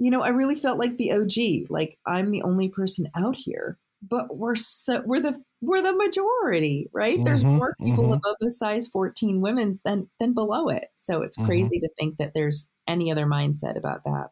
[0.00, 1.66] you know, I really felt like the OG.
[1.70, 6.88] Like I'm the only person out here, but we're so we're the we're the majority,
[6.92, 7.22] right?
[7.24, 8.14] There's Mhm, more people mhm.
[8.14, 10.88] above the size 14 women's than than below it.
[10.96, 11.70] So it's Mhm.
[11.76, 14.30] crazy to think that there's any other mindset about that.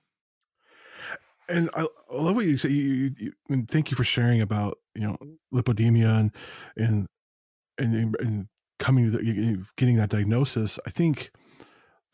[1.48, 2.68] and I, I love what you say.
[2.70, 5.16] You, you, you, and thank you for sharing about you know
[5.52, 6.32] lipodemia and
[6.76, 7.08] and
[7.78, 10.78] and, and coming to the, getting that diagnosis.
[10.86, 11.32] I think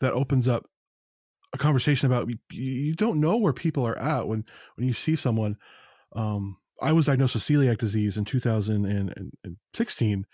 [0.01, 0.65] that opens up
[1.55, 5.57] a conversation about you, don't know where people are at when when you see someone.
[6.15, 10.25] Um, I was diagnosed with celiac disease in 2016,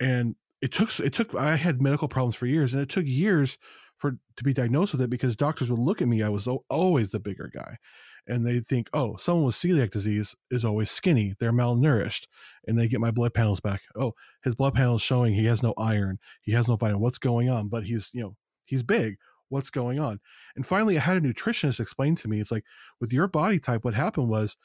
[0.00, 3.58] and it took it took I had medical problems for years, and it took years
[3.96, 6.22] for to be diagnosed with it because doctors would look at me.
[6.22, 7.78] I was always the bigger guy,
[8.26, 11.34] and they think, oh, someone with celiac disease is always skinny.
[11.38, 12.26] They're malnourished,
[12.66, 13.82] and they get my blood panels back.
[13.96, 17.02] Oh, his blood panel is showing he has no iron, he has no vitamin.
[17.02, 17.68] What's going on?
[17.68, 19.16] But he's you know he's big.
[19.48, 20.20] What's going on?
[20.56, 22.40] And finally, I had a nutritionist explain to me.
[22.40, 22.64] It's like
[23.00, 24.56] with your body type, what happened was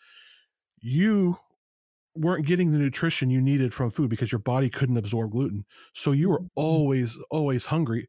[0.79, 1.37] you
[2.15, 5.65] weren't getting the nutrition you needed from food because your body couldn't absorb gluten.
[5.93, 6.49] So you were mm.
[6.55, 8.07] always, always hungry.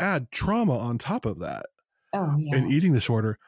[0.00, 1.66] Add trauma on top of that
[2.14, 2.56] Oh yeah.
[2.56, 3.38] and eating disorder,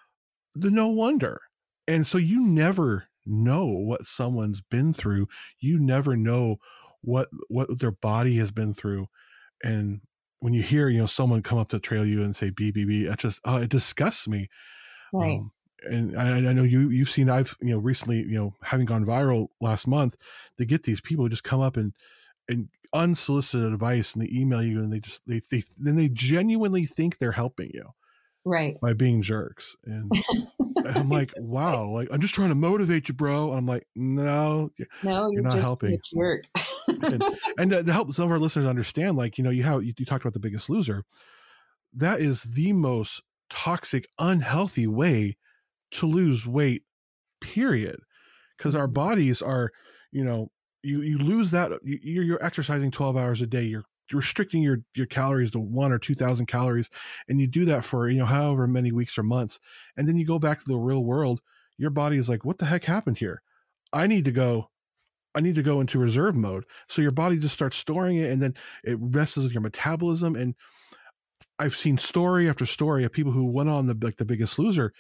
[0.55, 1.41] the no wonder.
[1.87, 5.29] And so you never know what someone's been through.
[5.59, 6.57] You never know
[7.03, 9.09] what what their body has been through.
[9.63, 10.01] And
[10.45, 13.19] when you hear, you know, someone come up to trail you and say BBB, it
[13.19, 14.51] just oh, it disgusts me.
[15.11, 15.39] right.
[15.39, 15.53] Um,
[15.89, 19.07] and I, I know you you've seen I've you know recently you know having gone
[19.07, 20.17] viral last month,
[20.59, 21.95] they get these people who just come up and
[22.47, 26.85] and unsolicited advice and they email you and they just they they then they genuinely
[26.85, 27.95] think they're helping you
[28.45, 28.79] right.
[28.81, 30.13] by being jerks and
[30.87, 34.71] I'm like wow like I'm just trying to motivate you bro and I'm like no
[35.03, 35.95] No, you're, not just helping.
[35.95, 36.45] a jerk.
[36.89, 37.25] And,
[37.59, 39.93] and to, to help some of our listeners understand like you know you how you,
[39.97, 41.05] you talked about the biggest loser.
[41.93, 45.37] That is the most toxic unhealthy way
[45.93, 46.83] to lose weight
[47.41, 48.01] period.
[48.57, 48.95] Because our mm-hmm.
[48.95, 49.71] bodies are
[50.13, 50.51] you know
[50.83, 53.63] you you lose that you, you're, you're exercising 12 hours a day.
[53.63, 56.91] You're restricting your your calories to one or two thousand calories
[57.27, 59.59] and you do that for you know however many weeks or months
[59.97, 61.41] and then you go back to the real world
[61.79, 63.43] your body is like what the heck happened here?
[63.93, 64.71] I need to go
[65.35, 66.65] i need to go into reserve mode.
[66.89, 70.55] So your body just starts storing it and then it messes with your metabolism and
[71.59, 74.93] i've seen story after story of people who went on the like the biggest loser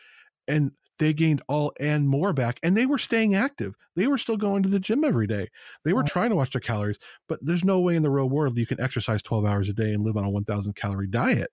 [0.47, 3.75] and they gained all and more back and they were staying active.
[3.97, 5.49] They were still going to the gym every day.
[5.85, 8.57] They were trying to watch their calories but there's no way in the real world
[8.57, 11.51] you can exercise 12 hours a day and live on a 1000 calorie diet.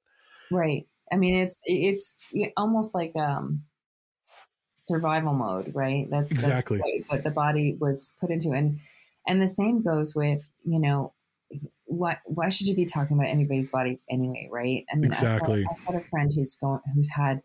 [0.51, 0.85] Right.
[1.11, 2.15] I mean, it's it's
[2.55, 3.63] almost like um
[4.91, 6.07] survival mode, right?
[6.09, 6.79] That's Exactly.
[6.79, 8.79] That's what the body was put into, and
[9.27, 11.13] and the same goes with you know.
[11.85, 14.85] Why, why should you be talking about anybody's bodies anyway, right?
[14.89, 15.65] I mean, I've got- Exactly.
[15.69, 17.41] I've got a friend who's going, who's had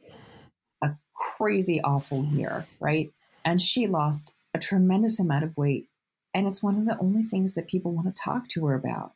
[0.80, 3.10] a crazy awful year, right?
[3.44, 5.88] And she lost a tremendous amount of weight.
[6.32, 9.14] And it's one of the only things that people want to talk to her about.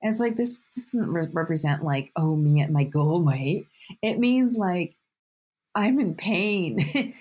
[0.00, 3.66] And it's like, this, this doesn't re- represent like, oh, me at my goal weight.
[4.00, 4.94] It means like,
[5.74, 6.78] I'm in pain.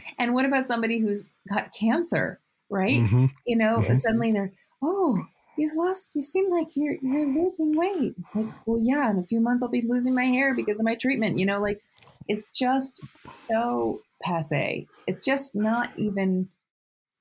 [0.20, 3.00] and what about somebody who's got cancer, right?
[3.02, 3.32] Mhm.
[3.46, 3.98] You know, Mhm.
[3.98, 5.26] suddenly they're, oh,
[5.58, 8.16] you've lost, you seem like you're, you're losing weight.
[8.18, 10.86] It's like, well, yeah, in a few months I'll be losing my hair because of
[10.86, 11.38] my treatment.
[11.38, 11.82] You know, like
[12.28, 14.88] it's just so passe.
[15.08, 16.50] It's just not even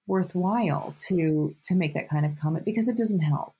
[0.06, 3.54] worthwhile to to make that kind of comment because it doesn't help.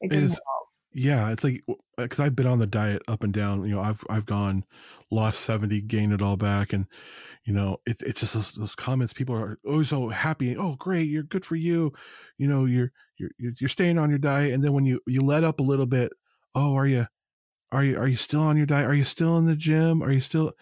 [0.00, 0.65] It doesn't It's- help.
[0.96, 1.62] Yeah it's like
[1.98, 4.64] because uh, i've been on the diet up and down you know i've i've gone
[5.10, 6.86] lost 70 gained it all back and
[7.44, 10.74] you know it, it's just those, those comments people are oh, always so happy oh
[10.76, 11.92] great you're good for you
[12.38, 15.44] you know you're you're you're staying on your diet and then when you you let
[15.44, 16.12] up a little bit
[16.54, 17.06] oh are you
[17.72, 20.10] are you are you still on your diet are you still in the gym are
[20.10, 20.52] you still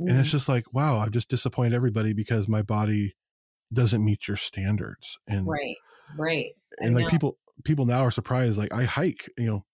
[0.00, 0.32] and it's mm.
[0.32, 3.14] just like wow i've just disappointed everybody because my body
[3.72, 5.76] doesn't meet your standards and right,
[6.18, 6.46] right.
[6.82, 7.10] I and like know.
[7.10, 9.64] people people now are surprised like i hike you know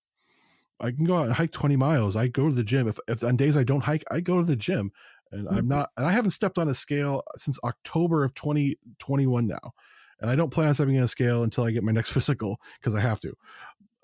[0.80, 3.22] i can go out and hike 20 miles i go to the gym if, if
[3.24, 4.90] on days i don't hike i go to the gym
[5.32, 5.68] and i'm Mhm.
[5.68, 9.72] not and i haven't stepped on a scale since october of 2021 now
[10.20, 12.60] and i don't plan on stepping on a scale until i get my next physical
[12.80, 13.34] because i have to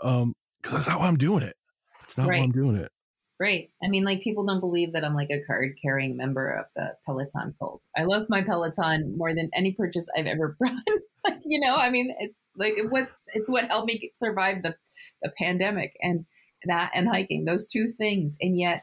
[0.02, 1.56] um because that's not why i'm doing it
[2.02, 2.90] it's not why i'm doing it
[3.38, 3.68] Right.
[3.84, 6.94] I mean, like people don't believe that I'm like a card carrying member of the
[7.04, 7.84] Peloton cult.
[7.94, 10.80] I love my Peloton more than any purchase I've ever done.
[11.44, 14.74] you know, I mean, it's like what's it's what helped me survive the
[15.20, 15.92] the pandemic.
[16.00, 16.24] And
[16.64, 18.36] that and hiking, those two things.
[18.40, 18.82] And yet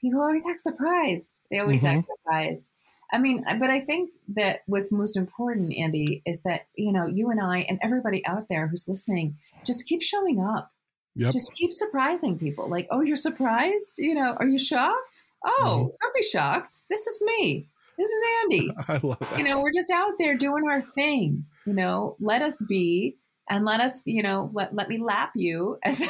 [0.00, 1.34] people always act surprised.
[1.50, 1.98] They always Mhm.
[1.98, 2.70] act surprised.
[3.12, 7.28] I mean, but I think that what's most important, Andy, is that, you know, you
[7.30, 10.70] and I and everybody out there who's listening, just keep showing up.
[11.16, 11.32] Yep.
[11.32, 12.68] Just keep surprising people.
[12.70, 13.94] Like, oh, you're surprised?
[13.98, 15.24] You know, are you shocked?
[15.44, 15.96] Oh, Mm-hmm.
[16.00, 16.72] don't be shocked.
[16.88, 17.68] This is me.
[17.98, 18.70] This is Andy.
[18.88, 19.36] I love that.
[19.38, 21.44] you know, we're just out there doing our thing.
[21.66, 23.16] You know, let us be
[23.50, 26.00] and let us, you know, let, let me lap you as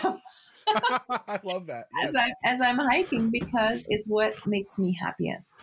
[1.29, 1.87] I love that.
[2.05, 5.61] as I as I'm hiking because it's what makes me happiest.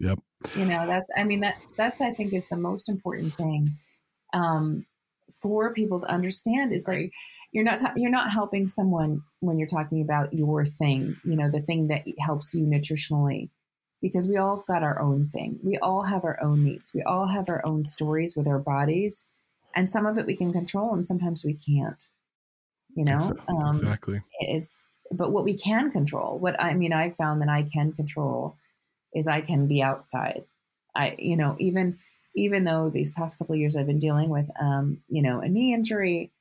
[0.00, 0.20] Yep.
[0.54, 3.68] You know, that's I mean that that's I think is the most important thing
[4.32, 4.86] um,
[5.42, 7.12] for people to understand is like
[7.52, 11.16] you're not ta- you're not helping someone when you're talking about your thing.
[11.24, 13.50] You know, the thing that helps you nutritionally.
[14.02, 15.58] Because we all have got our own thing.
[15.64, 16.92] We all have our own needs.
[16.94, 19.26] We all have our own stories with our bodies.
[19.74, 22.02] And some of it we can control and sometimes we can't.
[22.96, 23.36] You know?
[23.48, 24.22] Um, exactly.
[24.40, 28.56] it's but what we can control what i mean i found that i can control
[29.14, 30.44] is i can be outside
[30.94, 31.96] i you know even
[32.34, 35.48] even though these past couple of years i've been dealing with um you know a
[35.48, 36.32] knee injury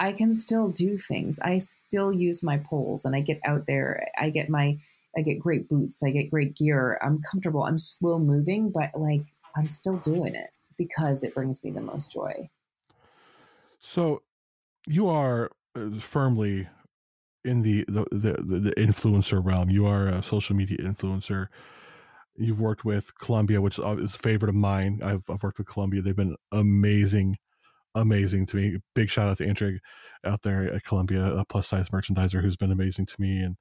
[0.00, 4.08] i can still do things i still use my poles and i get out there
[4.16, 4.78] i get my
[5.16, 9.22] i get great boots i get great gear i'm comfortable i'm slow moving but like
[9.56, 12.48] i'm still doing it because it brings me the most joy
[13.84, 14.22] So
[14.86, 15.50] you are
[16.00, 16.68] firmly
[17.44, 19.70] in the the, the the influencer realm.
[19.70, 21.48] You are a social media influencer.
[22.36, 25.00] You've worked with Columbia, which is a favorite of mine.
[25.02, 26.00] I've, I've worked with Columbia.
[26.00, 27.36] They've been amazing,
[27.94, 28.78] amazing to me.
[28.94, 29.80] Big shout out to Andrea
[30.24, 33.42] out there at Columbia, a plus size merchandiser who's been amazing to me.
[33.42, 33.56] And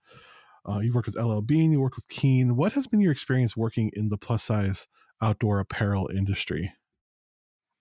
[0.68, 2.56] uh, you worked with LL Bean, you worked with Keen.
[2.56, 4.88] What has been your experience working in the plus size
[5.22, 6.74] outdoor apparel industry?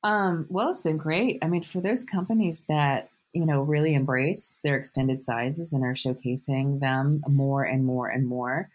[0.02, 1.38] Um, well, it's been great.
[1.42, 5.92] I mean, for those companies that, you know, really embrace their extended sizes and are
[5.92, 8.68] showcasing them more and more and more.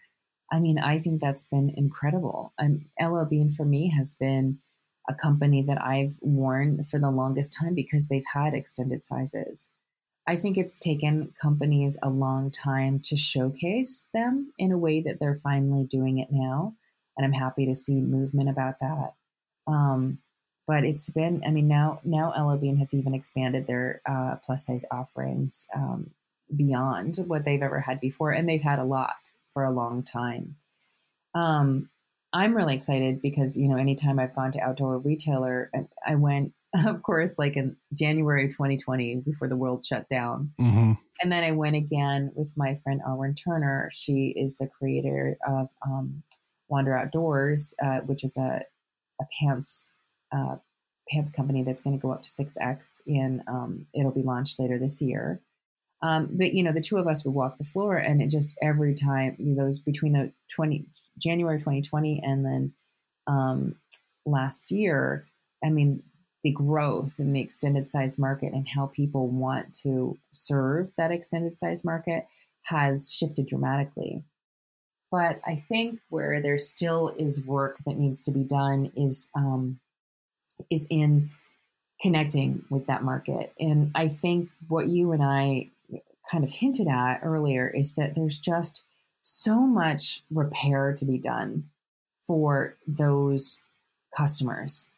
[0.50, 2.52] I mean, I think that's been incredible.
[2.58, 4.58] Um, LL Bean for me has been
[5.08, 9.70] a company that I've worn for the longest time because they've had extended sizes.
[10.26, 15.18] I think it's taken companies a long time to showcase them in a way that
[15.20, 16.74] they're finally doing it now.
[17.16, 19.14] And I'm happy to see movement about that.
[19.68, 20.18] Um,
[20.66, 24.66] but it's been i mean now now LL Bean has even expanded their uh, plus
[24.66, 26.10] size offerings um,
[26.54, 30.56] beyond what they've ever had before and they've had a lot for a long time
[31.34, 31.88] um,
[32.32, 36.52] i'm really excited because you know anytime i've gone to outdoor retailer I- i went
[36.86, 40.92] of course like in january 2020 before the world shut down Mm-hmm.
[41.22, 43.88] and then I went again with my friend Arwen Turner.
[43.92, 46.22] She is the creator of um,
[46.68, 48.60] Wander Outdoors, uh, which is a,
[49.20, 49.94] a pants
[50.32, 50.56] uh,
[51.08, 54.58] pants company that's going to go up to six X, and um, it'll be launched
[54.58, 55.40] later this year.
[56.02, 58.56] Um, but you know, the two of us would walk the floor, and it just
[58.62, 60.86] every time you know, those between the twenty
[61.18, 62.72] January 2020 and then
[63.26, 63.76] um,
[64.24, 65.26] last year,
[65.64, 66.02] I mean,
[66.42, 71.58] the growth in the extended size market and how people want to serve that extended
[71.58, 72.26] size market
[72.64, 74.22] has shifted dramatically.
[75.10, 79.80] But I think where there still is work that needs to be done is um,
[80.70, 81.28] is in
[82.00, 83.52] connecting with that market.
[83.58, 85.70] And I think what you and I
[86.30, 88.84] kind of hinted at earlier is that there's just
[89.22, 91.64] so much repair to be done
[92.26, 93.64] for those
[94.16, 94.90] customers.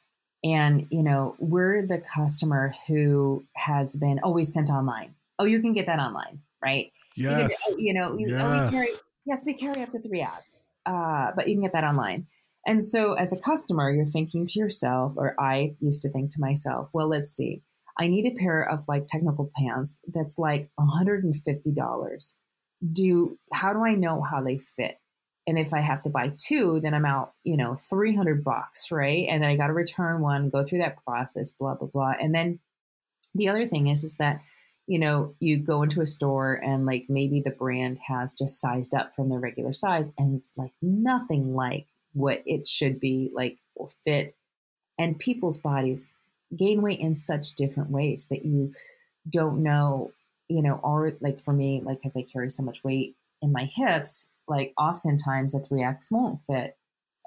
[0.45, 5.15] And, you know, we're the customer who has been always sent online.
[5.39, 6.93] Oh, you can get that online, right?
[7.15, 7.75] You, can, Yes.
[7.77, 8.73] you know, you, oh, Yes.
[8.73, 8.89] we carry,
[9.27, 12.27] yes, we carry up to three X, uh, but you can get that online.
[12.67, 16.41] And so, as a customer, you're thinking to yourself, or I used to think to
[16.41, 17.63] myself, well, let's see,
[17.99, 22.35] I need a pair of like technical pants that's like $150.
[22.93, 24.99] Do how do I know how they fit?
[25.49, 29.27] And if I have to buy two, then I'm out, you know, 300 bucks, right?
[29.29, 32.13] And then I got to return one, go through that process, blah, blah, blah.
[32.21, 32.61] And then
[33.35, 34.43] the other thing is, is that,
[34.87, 38.95] you know, you go into a store and like maybe the brand has just sized
[38.95, 43.59] up from their regular size and it's like nothing like what it should be like
[43.75, 44.35] or fit.
[44.99, 46.11] And people's bodies
[46.57, 48.73] gain weight in such different ways that you
[49.29, 50.13] don't know,
[50.49, 53.65] you know, or like for me, like, cause I carry so much weight in my
[53.65, 56.77] hips, like oftentimes a 3X won't fit.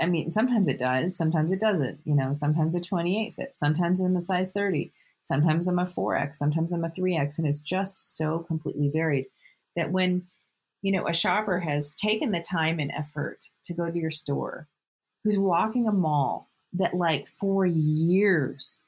[0.02, 2.00] I mean, sometimes it does, sometimes it doesn't.
[2.04, 6.36] You know, sometimes a 28 fits, sometimes I'm a size 30, sometimes I'm a 4X,
[6.36, 7.38] sometimes I'm a 3X.
[7.38, 9.28] And it's just so completely varied
[9.76, 10.24] that when,
[10.82, 14.68] you know, a shopper has taken the time and effort to go to your store,
[15.24, 18.84] who's walking a mall that, like, for years,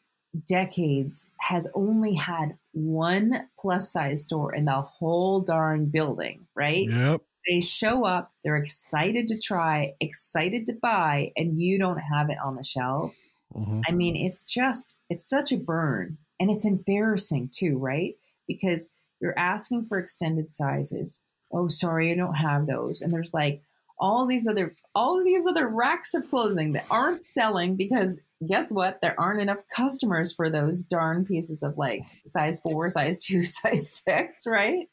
[0.48, 6.90] decades, has only had one plus size store in the whole darn building, right?
[6.90, 7.22] Yep.
[7.48, 12.38] They show up, they're excited to try, excited to buy, and you don't have it
[12.44, 13.28] on the shelves.
[13.54, 16.18] hmm I mean, it's just, it's such a burn.
[16.40, 18.16] And it's embarrassing too, right?
[18.48, 18.92] Because
[19.22, 21.24] you're asking for extended sizes.
[21.54, 23.02] Oh, sorry, I don't have those.
[23.02, 23.62] And there's like
[24.00, 29.00] all these other, all these other racks of clothing that aren't selling because guess what?
[29.02, 34.02] There aren't enough customers for those darn pieces of like size four, size two, size
[34.04, 34.88] six, right?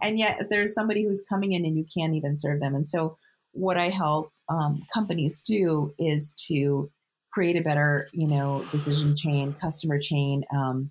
[0.00, 2.74] And yet there's somebody who's coming in and you can't even serve them.
[2.74, 3.16] And so
[3.52, 6.90] what I help um, companies do is to
[7.32, 10.90] create a better, you know, decision chain, customer chain, um,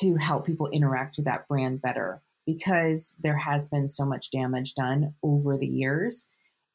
[0.00, 4.72] to help people interact with that brand better because there has been so much damage
[4.72, 6.28] done over the years,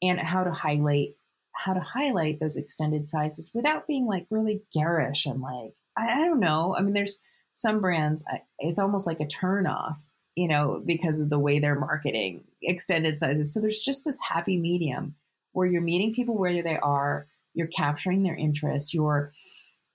[0.03, 1.15] and how to highlight
[1.55, 6.25] how to highlight those extended sizes without being like really garish and like I, I
[6.25, 6.75] don't know.
[6.77, 7.19] I mean, there's
[7.53, 8.23] some brands
[8.59, 10.03] it's almost like a turn off,
[10.35, 13.51] you know, because of the way they're marketing extended sizes.
[13.51, 15.15] So there's just this happy medium
[15.53, 19.31] where you're meeting people where they are, you're capturing their interest, you're,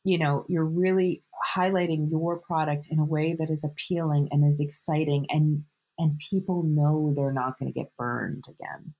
[0.05, 1.25] you know, you're really
[1.55, 5.65] highlighting your product in a way that is appealing and is exciting and
[6.01, 8.95] and people know they're not going to get burned again.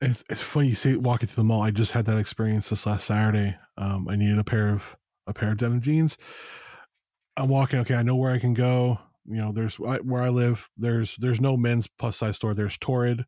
[0.00, 1.62] It's, it's funny you say walking through the mall.
[1.62, 3.56] I just had that experience this last Saturday.
[3.78, 6.18] Um, I needed a pair of a pair of denim jeans.
[7.36, 7.78] I'm walking.
[7.80, 8.98] Okay, I know where I can go.
[9.24, 10.68] You know, there's I, where I live.
[10.76, 12.54] There's there's no men's plus size store.
[12.54, 13.24] There's Torrid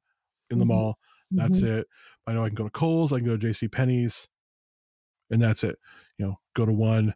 [0.50, 0.68] in the Mhm.
[0.68, 0.98] mall.
[1.36, 1.66] That's Mhm.
[1.80, 1.86] it.
[2.26, 3.12] I know I can go to Kohl's.
[3.12, 3.68] I can go to J.C.
[3.68, 4.28] Penney's,
[5.30, 5.78] and that's it.
[6.58, 7.14] Go to one.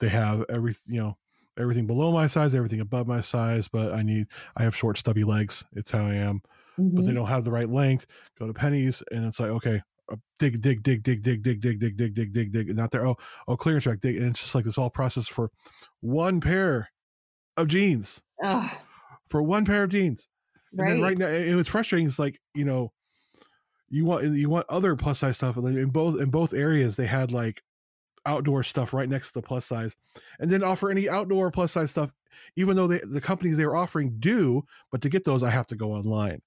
[0.00, 1.18] They have every you know
[1.58, 3.68] everything below my size, everything above my size.
[3.68, 4.26] But I need
[4.56, 5.64] I have short, stubby legs.
[5.72, 6.40] It's how I am
[6.76, 7.14] but they Mhm.
[7.14, 8.04] don't have the right length.
[8.36, 9.80] Go to Penney's, and it's like, okay,
[10.10, 12.90] uh, dig, dig, dig, dig, dig, dig, dig, dig, dig, dig, dig, dig, and not
[12.90, 13.06] there.
[13.06, 13.14] Oh,
[13.46, 15.50] oh, clearance rack, dig, and it's just like this whole process for
[16.00, 16.90] one pair
[17.56, 18.80] of jeans, Ugh,
[19.28, 20.28] for one pair of jeans.
[20.76, 22.08] And then right now, it was frustrating.
[22.08, 22.92] It's like you know,
[23.88, 26.96] you want you want other plus size stuff, and then in both in both areas
[26.96, 27.62] they had like
[28.26, 29.96] outdoor stuff right next to the plus size,
[30.38, 32.12] and then offer any outdoor plus size stuff,
[32.56, 34.62] even though they, the companies they're offering do.
[34.90, 36.42] But to get those, I have to go online,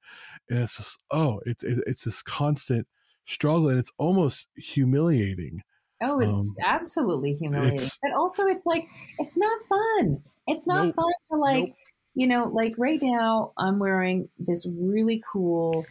[0.50, 2.88] and it's just oh, it's it's this constant
[3.26, 5.62] struggle, and it's almost humiliating.
[6.04, 7.76] Oh, it's Um, absolutely humiliating.
[7.78, 10.22] it's- but also, it's like, it's not fun.
[10.46, 10.96] It's not Nope.
[10.96, 11.76] fun to, like, Nope.
[12.14, 15.86] you know, like right now, I'm wearing this really cool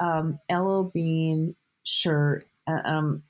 [0.00, 1.54] um, LL Bean
[1.84, 2.44] shirt.
[2.66, 3.22] Uh, um,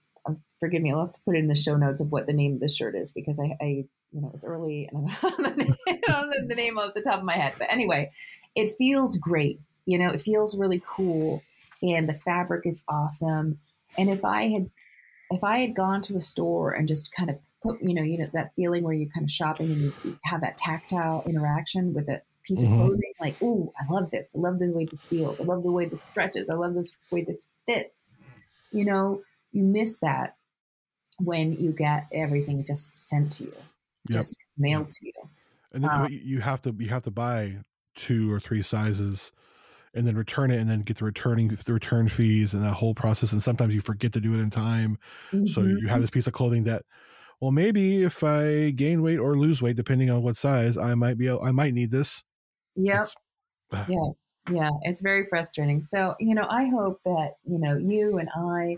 [0.60, 2.60] forgive me, I'll have to put in the show notes of what the name of
[2.60, 3.66] the shirt is because I, I
[4.12, 6.78] you know, it's early and I don't know the name, I don't know the name
[6.78, 7.54] off the top of my head.
[7.58, 8.10] But anyway,
[8.54, 9.60] it feels great.
[9.86, 11.44] You know, it feels really cool,
[11.82, 13.58] and the fabric is awesome.
[13.98, 14.70] And if I had
[15.30, 18.18] if I had gone to a store and just kind of put, you know, you
[18.18, 21.92] know that feeling where you're kind of shopping and you, you have that tactile interaction
[21.94, 22.72] with a piece Mhm.
[22.72, 24.34] of clothing, like, oh, I love this.
[24.36, 25.40] I love the way this feels.
[25.40, 26.50] I love the way this stretches.
[26.50, 28.18] I love the way this fits.
[28.72, 30.36] You know, you miss that
[31.20, 33.54] when you get everything just sent to you,
[34.10, 34.12] Yep.
[34.18, 35.12] just mailed to you.
[35.72, 37.58] And then but you- have to you have to buy
[37.94, 39.30] two or three sizes
[39.94, 42.94] and then return it and then get the returning the return fees and that whole
[42.94, 44.98] process and sometimes you forget to do it in time
[45.46, 45.80] so Mhm.
[45.80, 46.82] you have this piece of clothing that
[47.40, 51.16] well maybe if i gain weight or lose weight depending on what size i might
[51.16, 52.24] be able, i might need this
[52.74, 53.08] Yep.
[53.72, 54.08] Ah, Yeah.
[54.50, 54.70] Yeah.
[54.82, 55.80] It's very frustrating.
[55.80, 58.76] So, you know, I hope that, you know, you and I,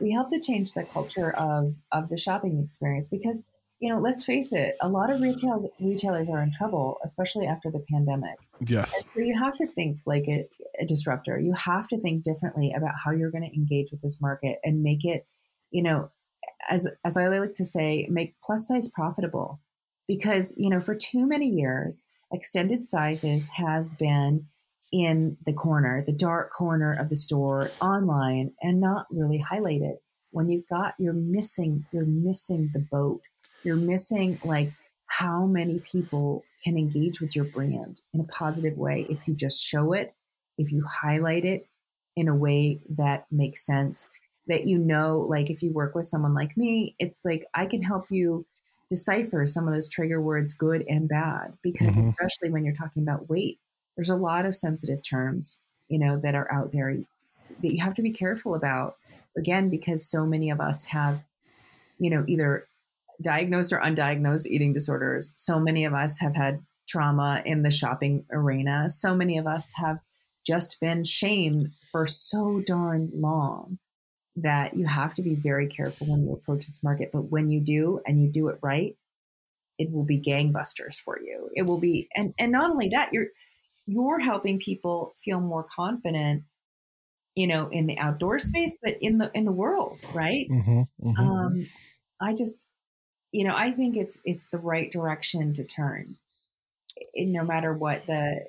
[0.00, 3.42] we help to change the culture of, of the shopping experience because,
[3.80, 7.70] you know, let's face it, a lot of retails, retailers are in trouble, especially after
[7.70, 8.38] the pandemic.
[8.66, 10.48] yes And so you have to think like a,
[10.80, 11.38] a disruptor.
[11.38, 14.82] You have to think differently about how you're going to engage with this market and
[14.82, 15.26] make it,
[15.70, 16.10] you know,
[16.68, 19.60] as as I like to say, make plus size profitable.
[20.06, 24.46] Because, you know, for too many years, extended sizes has been
[24.92, 29.96] in the corner, the dark corner of the store online and not really highlighted.
[30.30, 33.22] When you've got you're missing, you're missing the boat.
[33.62, 34.74] You're missing like
[35.06, 39.64] how many people can engage with your brand in a positive way if you just
[39.64, 40.14] show it,
[40.58, 41.68] if you highlight it
[42.16, 44.08] in a way that makes sense,
[44.46, 47.82] that you know, like if you work with someone like me, it's like I can
[47.82, 48.46] help you
[48.90, 52.18] decipher some of those trigger words, good and bad, because Mhm.
[52.18, 53.60] especially when you're talking about weight,
[53.98, 56.96] there's a lot of sensitive terms, you know, that are out there
[57.62, 58.94] that you have to be careful about.
[59.36, 61.24] Again, because so many of us have,
[61.98, 62.68] you know, either
[63.20, 65.32] diagnosed or undiagnosed eating disorders.
[65.34, 68.88] So many of us have had trauma in the shopping arena.
[68.88, 69.98] So many of us have
[70.46, 73.78] just been shamed for so darn long
[74.36, 77.10] that you have to be very careful when you approach this market.
[77.12, 78.96] But when you do and you do it right,
[79.76, 81.50] it will be gangbusters for you.
[81.56, 83.26] It will be, and and not only that, you're
[83.88, 86.44] you're helping people feel more confident,
[87.34, 90.46] you know, in the outdoor space, but in the in the world, right?
[90.50, 91.18] Mm-hmm, mm-hmm.
[91.18, 91.66] Um,
[92.20, 92.68] I just,
[93.32, 96.16] you know, I think it's it's the right direction to turn,
[97.16, 98.44] no matter what the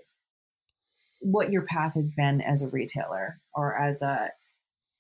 [1.22, 4.30] what your path has been as a retailer or as a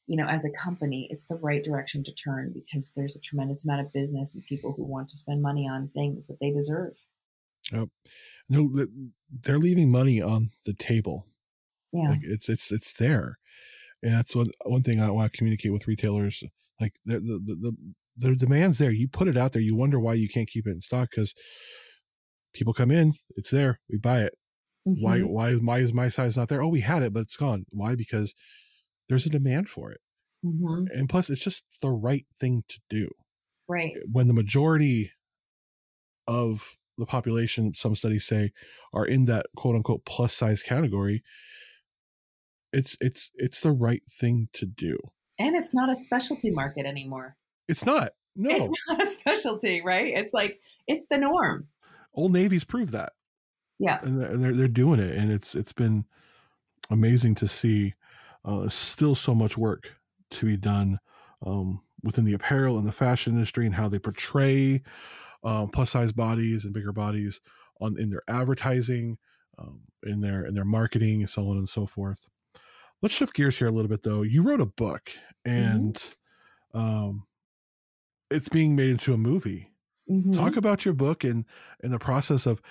[0.07, 3.65] you know as a company it's the right direction to turn because there's a tremendous
[3.65, 6.91] amount of business and people who want to spend money on things that they deserve
[7.71, 7.87] yep
[8.49, 8.87] they're,
[9.43, 11.25] they're leaving money on the table
[11.93, 13.37] yeah like it's it's it's there
[14.01, 16.43] and that's one one thing i want to communicate with retailers
[16.79, 17.73] like the the the,
[18.17, 20.71] the demand's there you put it out there you wonder why you can't keep it
[20.71, 21.33] in stock because
[22.53, 24.33] people come in it's there we buy it
[24.87, 25.03] Mm-hmm.
[25.03, 26.61] Why why why is my size not there?
[26.61, 27.65] Oh, we had it, but it's gone.
[27.69, 27.95] Why?
[27.95, 28.33] Because
[29.07, 29.99] there's a demand for it.
[30.45, 30.85] Mm-hmm.
[30.97, 33.09] And plus it's just the right thing to do.
[33.67, 33.97] Right.
[34.11, 35.11] When the majority
[36.27, 38.51] of the population, some studies say,
[38.93, 41.23] are in that quote unquote plus size category,
[42.73, 44.97] it's it's it's the right thing to do.
[45.37, 47.37] And it's not a specialty market anymore.
[47.67, 48.11] It's not.
[48.35, 48.49] No.
[48.51, 50.13] It's not a specialty, right?
[50.15, 51.67] It's like it's the norm.
[52.13, 53.13] Old Navy's proved that.
[53.79, 56.05] Yeah, and they're they're doing it, and it's it's been
[56.89, 57.93] amazing to see.
[58.45, 59.95] Uh, still so much work
[60.31, 60.97] to be done
[61.45, 64.81] um, within the apparel and the fashion industry, and how they portray
[65.43, 67.41] um, plus size bodies and bigger bodies
[67.79, 69.17] on in their advertising,
[69.57, 72.27] um, in their in their marketing, and so on and so forth.
[73.01, 74.23] Let's shift gears here a little bit, though.
[74.23, 75.09] You wrote a book,
[75.45, 76.79] and mm-hmm.
[76.79, 77.27] um,
[78.29, 79.71] it's being made into a movie.
[80.09, 80.31] Mm-hmm.
[80.31, 81.45] Talk about your book and
[81.81, 82.61] and the process of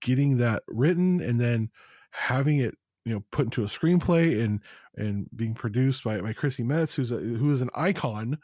[0.00, 1.70] getting that written and then
[2.10, 2.74] having it
[3.04, 4.60] you know put into a screenplay and
[4.96, 8.38] and being produced by by Chrissy Metz, who's a who is an icon.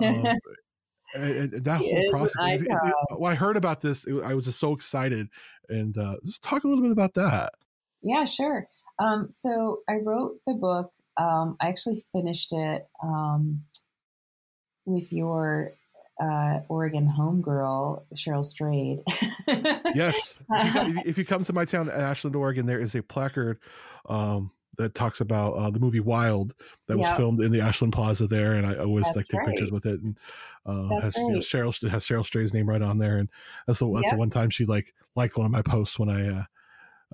[0.00, 0.24] Um,
[1.14, 2.60] and, and, that whole process.
[2.60, 5.28] It, it, when I heard about this, I was just so excited.
[5.68, 7.54] And uh, just talk a little bit about that.
[8.02, 8.68] Yeah, sure.
[8.98, 10.92] Um, so I wrote the book.
[11.16, 13.62] Um, I actually finished it um,
[14.84, 15.72] with your
[16.22, 19.00] uh, Oregon homegirl, Cheryl Strayed.
[19.94, 20.38] yes.
[20.50, 23.58] If you, if you, come to my town, Ashland, Oregon, there is a placard
[24.06, 26.54] um, that talks about uh, the movie Wild
[26.88, 28.54] that was filmed in the Ashland Plaza there.
[28.54, 29.48] And I always that's like take right.
[29.48, 30.00] pictures with it.
[30.00, 30.18] And
[30.66, 31.26] uh, has, right.
[31.26, 33.18] you know, Cheryl has Cheryl Strayed's name right on there.
[33.18, 33.28] And
[33.66, 34.12] that's the, that's yep.
[34.12, 36.44] the one time she like liked one of my posts when I, uh,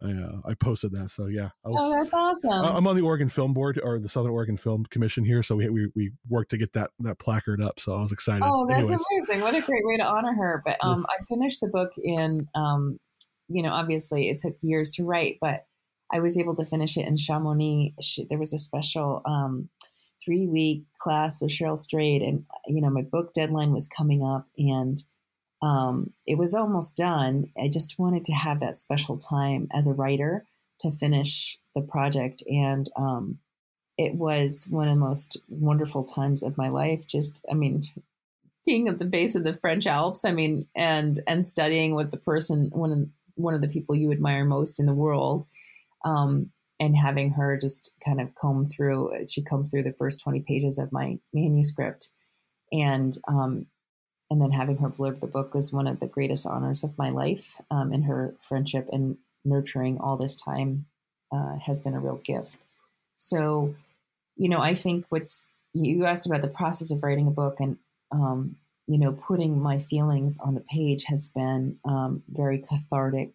[0.03, 1.11] I, uh, I posted that.
[1.11, 2.51] So yeah, was, oh, that's awesome.
[2.51, 5.69] I'm on the Oregon Film Board or the Southern Oregon Film Commission here, so we
[5.69, 7.79] we we worked to get that that placard up.
[7.79, 8.45] So I was excited.
[8.47, 9.05] Oh, that's Anyways.
[9.29, 9.43] amazing!
[9.43, 10.63] What a great way to honor her.
[10.65, 12.99] But um, I finished the book in um,
[13.51, 15.65] you know, obviously it took years to write, but
[16.13, 17.95] I was able to finish it in Chamonix.
[18.01, 19.69] She, there was a special um,
[20.25, 24.47] three week class with Cheryl Strayed, and you know, my book deadline was coming up,
[24.59, 24.99] and
[25.63, 27.47] um, it was almost done.
[27.61, 30.47] I just wanted to have that special time as a writer
[30.81, 32.43] to finish the project.
[32.47, 33.39] And um,
[33.99, 37.07] it was one of the most wonderful times of my life.
[37.07, 37.85] Just, I mean,
[38.67, 42.17] being at the base of the French Alps, I mean, and and studying with the
[42.17, 45.45] person, one of one of the people you admire most in the world,
[46.05, 49.27] um, and having her just kind of comb through.
[49.29, 52.11] She combed through the first twenty pages of my manuscript,
[52.73, 53.67] and um,
[54.31, 57.11] and then having her blurb the book was one of the greatest honors of my
[57.11, 57.57] life.
[57.71, 60.87] Um, and her friendship and nurturing all this time
[61.33, 62.59] uh, has been a real gift.
[63.15, 63.75] So,
[64.37, 67.77] you know, I think what's you asked about the process of writing a book, and
[68.13, 73.33] um, you know, putting my feelings on the page has been um, very cathartic.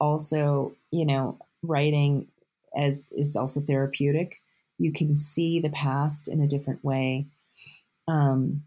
[0.00, 2.28] Also, you know, writing
[2.76, 4.40] as is also therapeutic.
[4.78, 7.26] You can see the past in a different way.
[8.08, 8.64] Um,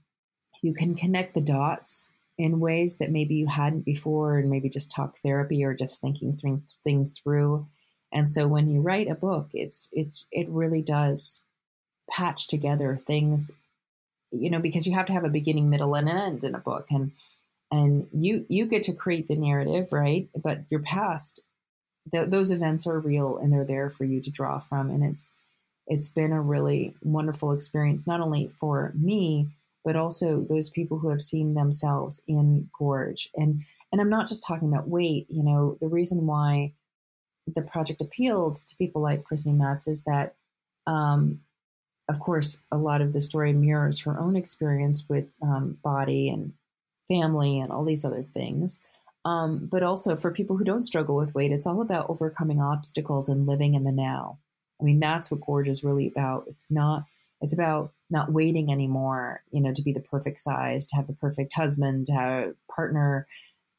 [0.61, 4.91] you can connect the dots in ways that maybe you hadn't before and maybe just
[4.91, 7.67] talk therapy or just thinking th- things through
[8.11, 11.43] and so when you write a book it's it's it really does
[12.09, 13.51] patch together things
[14.31, 16.59] you know because you have to have a beginning middle and an end in a
[16.59, 17.11] book and
[17.71, 21.41] and you you get to create the narrative right but your past
[22.11, 25.31] th- those events are real and they're there for you to draw from and it's
[25.87, 29.47] it's been a really wonderful experience not only for me
[29.83, 33.29] but also those people who have seen themselves in gorge.
[33.35, 36.73] And and i'm not just talking about weight you know the reason why
[37.47, 40.35] the project appealed to people like chrissy metz is that
[40.85, 41.39] um,
[42.09, 46.53] of course a lot of the story mirrors her own experience with um, body and
[47.07, 48.81] family and all these other things
[49.27, 53.27] um, but also for people who don't struggle with weight it's all about overcoming obstacles
[53.27, 54.39] and living in the now.
[54.79, 56.45] I mean that's what gorge is really about.
[56.47, 57.03] It's not
[57.41, 61.13] it's about not waiting anymore, you know, to be the perfect size, to have the
[61.13, 63.27] perfect husband, to have a partner,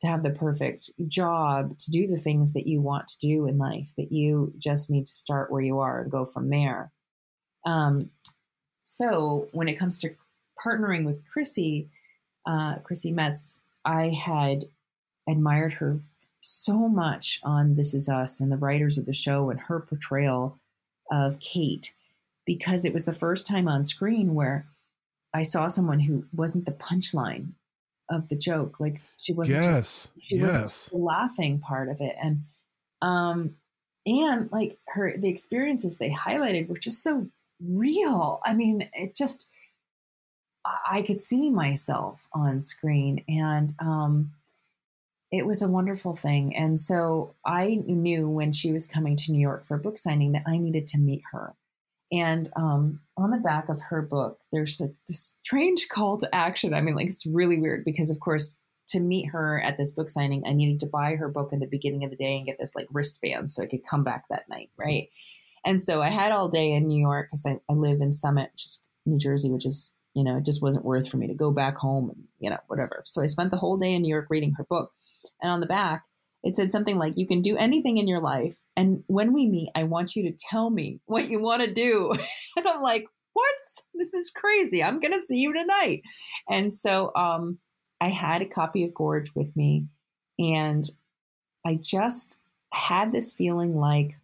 [0.01, 3.57] to have the perfect job to do the things that you want to do in
[3.59, 6.93] life that you just need to start where you are and go from there.
[7.65, 8.11] Um,
[8.83, 10.15] so when it comes to
[10.65, 11.89] partnering with chrissy
[12.47, 14.65] uh, chrissy metz i had
[15.29, 16.01] admired her
[16.41, 20.59] so much on this is us and the writers of the show and her portrayal
[21.11, 21.95] of kate
[22.47, 24.67] because it was the first time on screen where
[25.35, 27.53] i saw someone who wasn't the punchline
[28.11, 28.81] of the joke.
[28.81, 29.83] Like she wasn't Yes.
[29.83, 30.43] just she yes.
[30.45, 32.17] wasn't just the laughing part of it.
[32.23, 32.45] And
[33.03, 33.57] um
[34.07, 37.29] and like her the experiences they highlighted were just so
[37.63, 38.41] real.
[38.45, 39.51] I mean, it just
[40.65, 44.33] I I could see myself on screen and um
[45.31, 46.57] it was a wonderful thing.
[46.57, 50.33] And so I knew when she was coming to New York for a book signing
[50.33, 51.55] that I needed to meet her.
[52.11, 56.73] And um, on the back of her book, there's a this strange call to action.
[56.73, 58.59] I mean, like it's really weird because, of course,
[58.89, 61.67] to meet her at this book signing, I needed to buy her book in the
[61.67, 64.49] beginning of the day and get this like wristband so I could come back that
[64.49, 65.11] night, right?
[65.65, 68.51] And so I had all day in New York because I, I live in Summit,
[68.53, 71.35] which is New Jersey, which is you know it just wasn't worth for me to
[71.35, 73.03] go back home and you know whatever.
[73.05, 74.93] So I spent the whole day in New York reading her book,
[75.43, 76.05] and on the back
[76.43, 79.71] it said something like you can do anything in your life and when we meet
[79.75, 82.13] i want you to tell me what you want to do.
[82.57, 83.55] And i'm like what?
[83.95, 84.83] This is crazy.
[84.83, 86.03] I'm gonna see you tonight.
[86.49, 87.59] And so um
[88.01, 89.87] i had a copy of gorge with me
[90.39, 90.85] and
[91.65, 92.39] i just
[92.73, 94.17] had this feeling like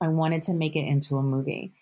[0.00, 1.72] i wanted to make it into a movie.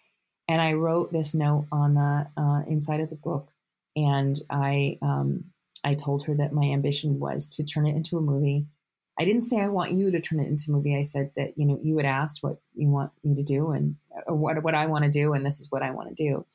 [0.49, 3.49] And i wrote this note on the uh, inside of the book
[3.95, 5.52] and i um,
[5.85, 8.67] i told her that my ambition was to turn it into a movie
[9.19, 10.97] I didn't say I want you to turn it into a movie.
[10.97, 13.97] I said that you know you had asked what you want me to do and
[14.27, 16.47] what what I want to do, and this is what I want to do.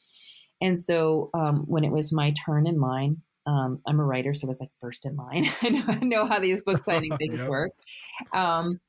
[0.60, 4.46] And so um, when it was my turn in line, um, I'm a writer, so
[4.46, 5.46] it was like first in line.
[5.62, 7.50] I know, I know how these book signing things Yep.
[7.50, 7.72] work.
[8.34, 8.80] Um,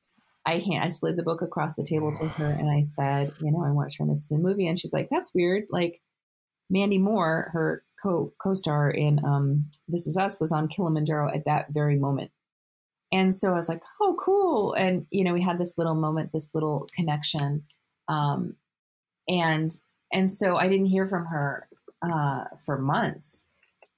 [0.45, 3.51] I hand, I slid the book across the table to her, and I said, you
[3.51, 4.67] know, I want to turn this into a movie.
[4.67, 5.65] And she's like, that's weird.
[5.69, 6.01] Like
[6.71, 11.45] Mandy Moore, her co co star in um, This Is Us, was on Kilimanjaro at
[11.45, 12.31] that very moment.
[13.11, 14.73] And so I was like, oh, cool.
[14.73, 17.63] And, you know, we had this little moment, this little connection.
[18.07, 18.55] Um,
[19.27, 19.71] and,
[20.13, 21.67] and so I didn't hear from her
[22.03, 23.45] uh, for months.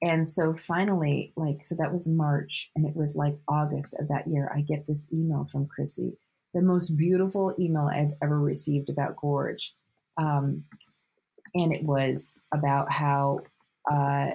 [0.02, 4.28] And so finally, like, so that was March, and it was like August of that
[4.28, 6.18] year, I get this email from Chrissy,
[6.54, 9.76] the most beautiful email I've ever received about Gorge.
[10.18, 10.64] Um,
[11.54, 13.42] and it was about how
[13.90, 14.32] uh,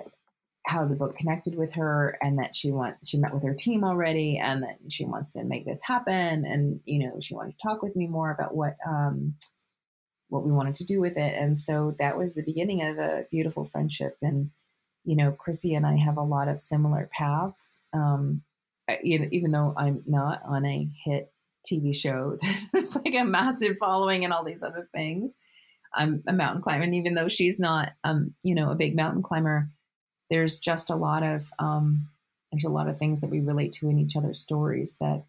[0.67, 3.85] how the book connected with her and that she wants she met with her team
[3.85, 7.63] already and that she wants to make this happen and you know she wanted to
[7.63, 9.35] talk with me more about what um
[10.29, 11.37] what we wanted to do with it.
[11.37, 14.51] And so that was the beginning of a beautiful friendship and
[15.07, 18.43] you know chrissy and i have a lot of similar paths um
[19.03, 21.33] even even though i'm not on a hit
[21.71, 22.37] tv show
[22.73, 25.37] that's like a massive following and all these other things
[25.95, 29.23] i'm a mountain climber and even though she's not um you know a big mountain
[29.23, 29.71] climber
[30.31, 32.09] there's just a lot of um,
[32.53, 35.25] there's a lot of things that we relate to in each other's stories that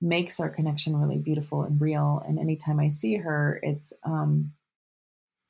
[0.00, 2.22] makes our connection really beautiful and real.
[2.26, 4.52] And anytime I see her, it's um,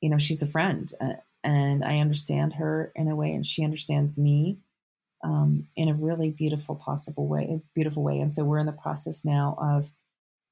[0.01, 3.63] you know she's a friend, uh, and I understand her in a way, and she
[3.63, 4.59] understands me
[5.23, 8.19] um, in a really beautiful possible way, beautiful way.
[8.19, 9.91] And so we're in the process now of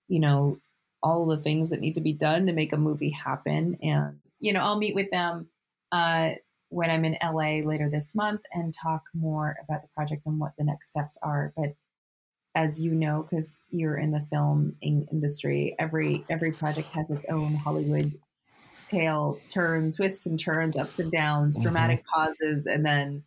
[0.08, 0.60] you know
[1.02, 4.54] all the things that need to be done to make a movie happen, and you
[4.54, 5.50] know I'll meet with them.
[5.92, 6.32] Uh,
[6.70, 10.54] when I'm in LA later this month and talk more about the project and what
[10.58, 11.52] the next steps are.
[11.58, 11.74] But
[12.56, 17.26] as you know, because you're in the film in- industry, every every project has its
[17.30, 18.14] own Hollywood
[18.88, 23.24] tale, turns, twists and turns, ups and downs, dramatic pauses, and then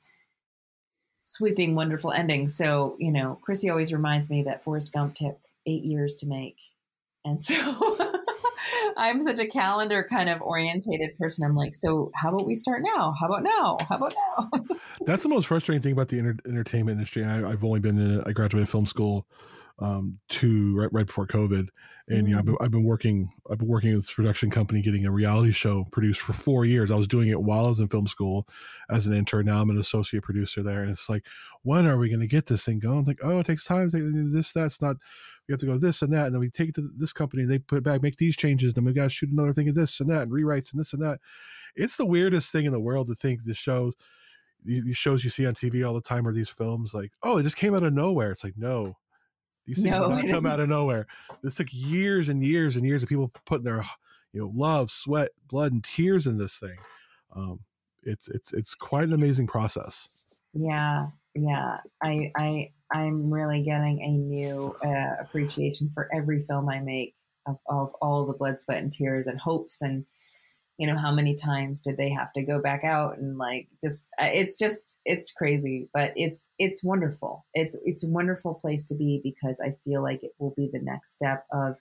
[1.23, 2.57] sweeping, wonderful endings.
[2.57, 6.59] So you know, Chrissy always reminds me that Forrest Gump took eight years to make,
[7.25, 7.99] and so.
[8.97, 11.45] I'm such a calendar kind of orientated person.
[11.45, 13.15] I'm like, so how about we start now?
[13.19, 13.77] How about now?
[13.89, 14.77] How about now?
[15.07, 17.25] That's the most frustrating thing about the enter- entertainment industry.
[17.25, 18.23] I, I've only been in.
[18.27, 19.27] I graduated film school
[19.79, 21.69] um, to right, right before COVID,
[22.09, 23.33] and you know, I've been, I've been working.
[23.51, 26.91] I've been working with this production company, getting a reality show produced for four years.
[26.91, 28.47] I was doing it while I was in film school
[28.91, 29.47] as an intern.
[29.47, 31.25] Now I'm an associate producer there, and it's like,
[31.63, 33.05] when are we going to get this thing going?
[33.05, 33.91] Like, oh, it takes time.
[34.33, 34.97] This, that's not.
[35.49, 37.43] We have to go this and that, and then we take it to this company,
[37.43, 38.75] and they put it back, make these changes.
[38.75, 40.93] Then we've got to shoot another thing of this and that, and rewrites and this
[40.93, 41.21] and that.
[41.75, 43.95] It's the weirdest thing in the world to think the shows
[44.65, 47.43] these shows you see on TV all the time are these films like, oh, it
[47.43, 48.31] just came out of nowhere.
[48.31, 48.97] It's like, no,
[49.67, 51.07] these things No, did not come out of nowhere.
[51.43, 53.85] This took years and years and years of people putting their,
[54.33, 56.77] you know, love, sweat, blood, and tears in this thing.
[57.35, 57.61] Um,
[58.03, 60.09] it's it's it's quite an amazing process.
[60.55, 66.81] yeah, yeah, I I I'm really getting a new uh, appreciation for every film I
[66.81, 67.15] make
[67.47, 70.05] of, of all the blood, sweat, and tears and hopes and
[70.79, 74.11] you know how many times did they have to go back out and like just
[74.21, 77.47] uh, it's just it's crazy but it's it's wonderful.
[77.55, 80.81] It's it's a wonderful place to be because i feel like it will be the
[80.81, 81.79] next step of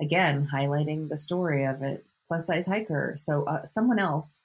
[0.00, 3.14] again highlighting the story of a plus size hiker.
[3.16, 4.40] So uh, someone else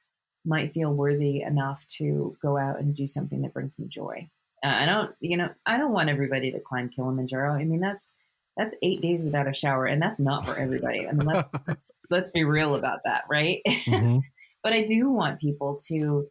[0.45, 4.29] might feel worthy enough to go out and do something that brings them joy.
[4.63, 7.53] Uh, i don't you know i don't want everybody to climb kilimanjaro.
[7.53, 8.13] I mean that's
[8.55, 11.07] that's eight days without a shower and that's not for everybody.
[11.07, 13.61] I mean let's let's, let's be real about that right?
[13.65, 14.21] Mhm.
[14.63, 16.29] but i do want people to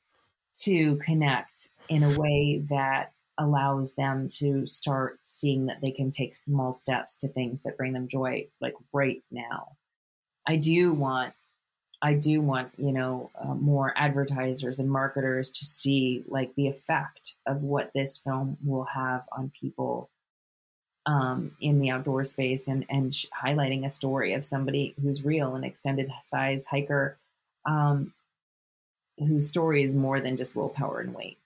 [0.65, 6.35] to connect in a way that allows them to start seeing that they can take
[6.35, 9.77] small steps to things that bring them joy like right now.
[10.47, 11.35] I do want
[12.03, 17.36] i do want you know uh, more advertisers and marketers to see like the effect
[17.46, 20.11] of what this film will have on people
[21.07, 25.55] um, in the outdoor space and and sh- highlighting a story of somebody who's real,
[25.55, 27.18] an extended size hiker,
[27.66, 28.12] um,
[29.18, 31.38] whose story is more than just willpower and weight.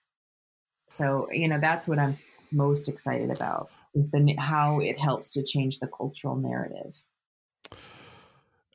[0.87, 2.17] So you know that's what I'm
[2.51, 7.03] most excited about is the how it helps to change the cultural narrative.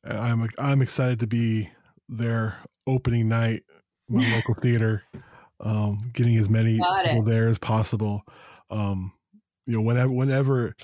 [0.04, 1.70] I'm I'm excited to be
[2.08, 3.62] there opening night,
[4.08, 5.02] my local theater,
[5.60, 7.26] um, getting as many Got people it.
[7.30, 8.22] there as possible.
[8.70, 9.12] Um,
[9.66, 10.74] you know, whenever whenever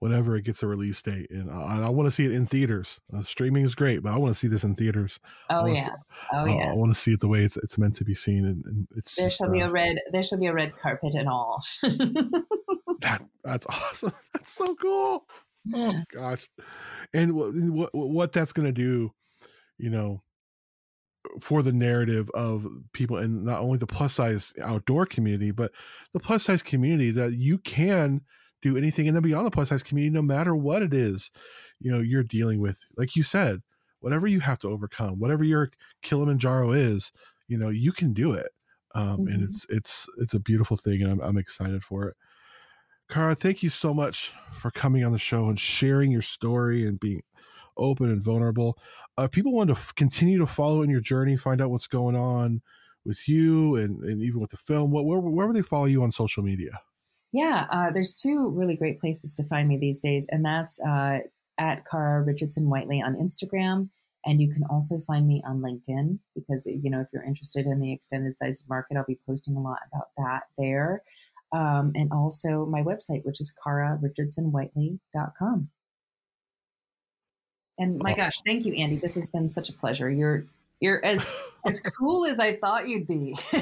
[0.00, 3.00] whenever it gets a release date, and I, I want to see it in theaters.
[3.12, 5.18] Uh, streaming is great, but I want to see this in theaters.
[5.50, 5.90] Oh yeah, see-
[6.34, 6.70] oh Uh, yeah.
[6.70, 8.86] I want to see it the way it's it's meant to be seen, and, and
[8.96, 9.96] it's There just, shall be uh, a red.
[10.12, 11.62] There shall be a red carpet and all.
[13.00, 14.12] that that's awesome.
[14.34, 15.24] That's so cool.
[15.72, 16.48] Oh gosh,
[17.14, 19.12] and what what, what that's going to do,
[19.78, 20.22] you know,
[21.40, 25.72] for the narrative of people and not only the plus size outdoor community, but
[26.12, 28.20] the plus size community that you can
[28.62, 31.30] do anything and then beyond the plus size community, no matter what it is,
[31.80, 32.82] you know, you're dealing with.
[32.96, 33.60] Like you said,
[34.00, 35.70] whatever you have to overcome, whatever your
[36.02, 37.12] Kilimanjaro is,
[37.46, 38.48] you know, you can do it.
[38.94, 39.44] Um, and Mhm.
[39.44, 42.16] it's it's it's a beautiful thing, and I'm I'm excited for it.
[43.08, 47.00] Kara, thank you so much for coming on the show and sharing your story and
[47.00, 47.22] being
[47.78, 48.78] open and vulnerable.
[49.16, 52.14] Uh, people want to f- continue to follow in your journey, find out what's going
[52.14, 52.60] on
[53.06, 54.90] with you and, and even with the film.
[54.90, 56.80] What where, where would they follow you on social media?
[57.32, 61.20] Yeah, uh, there's two really great places to find me these days, and that's uh,
[61.58, 63.88] at Kara Richardson Whitely on Instagram,
[64.26, 67.80] and you can also find me on LinkedIn because you know if you're interested in
[67.80, 71.02] the extended size market, I'll be posting a lot about that there,
[71.52, 75.70] um, and also my website, which is kararichardsonwhitely.com.
[77.80, 78.96] And my gosh, thank you, Andy.
[78.96, 80.10] This has been such a pleasure.
[80.10, 80.46] You're
[80.80, 81.24] you're as
[81.66, 83.36] as cool as I thought you'd be,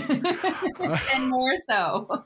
[1.15, 2.25] and more so.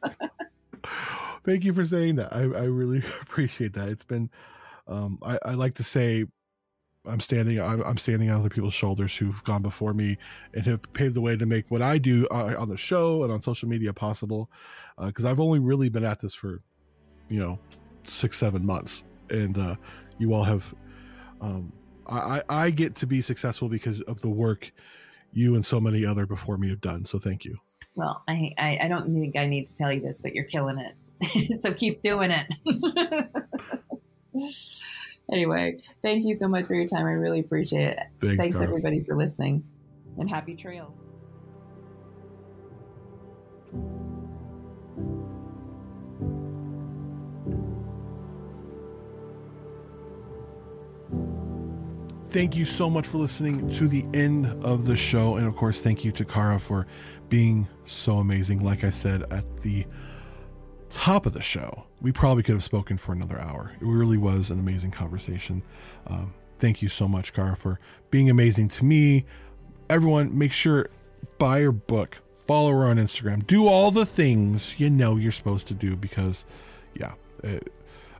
[1.44, 2.32] Thank you for saying that.
[2.32, 3.88] I, I really appreciate that.
[3.88, 4.30] It's been,
[4.86, 6.26] um, I, I like to say,
[7.07, 10.18] I'm standing, I'm, I'm standing on other people's shoulders who've gone before me
[10.53, 13.32] and have paved the way to make what I do uh, on the show and
[13.32, 14.51] on social media possible.
[14.98, 16.61] Because I've only really been at this for,
[17.28, 17.59] you know,
[18.05, 19.76] six, seven months, and uh,
[20.18, 20.74] you all have.
[21.40, 21.72] Um,
[22.07, 22.18] I,
[22.51, 24.70] I I get to be successful because of the work
[25.32, 27.05] you and so many other before me have done.
[27.05, 27.59] So thank you.
[27.94, 30.78] Well, I, I, I don't think I need to tell you this, but you're killing
[30.78, 31.61] it.
[31.61, 32.46] so keep doing it.
[35.33, 37.07] anyway, thank you so much for your time.
[37.07, 38.01] I really appreciate it.
[38.20, 39.64] Thanks, Thanks, everybody, for listening.
[40.18, 41.01] And happy trails.
[52.31, 55.37] thank you so much for listening to the end of the show.
[55.37, 56.87] And of course, thank you to Kara for
[57.28, 58.64] being so amazing.
[58.64, 59.85] Like I said at the
[60.91, 63.72] top of the show, we probably could have spoken for another hour.
[63.80, 65.62] It really was an amazing conversation.
[66.07, 67.80] Um, thank you so much, Kara, for
[68.11, 69.24] being amazing to me.
[69.88, 70.88] Everyone, make sure
[71.38, 75.66] buy her book, follow her on Instagram, do all the things you know you're supposed
[75.68, 76.45] to do because,
[76.95, 77.72] yeah, it,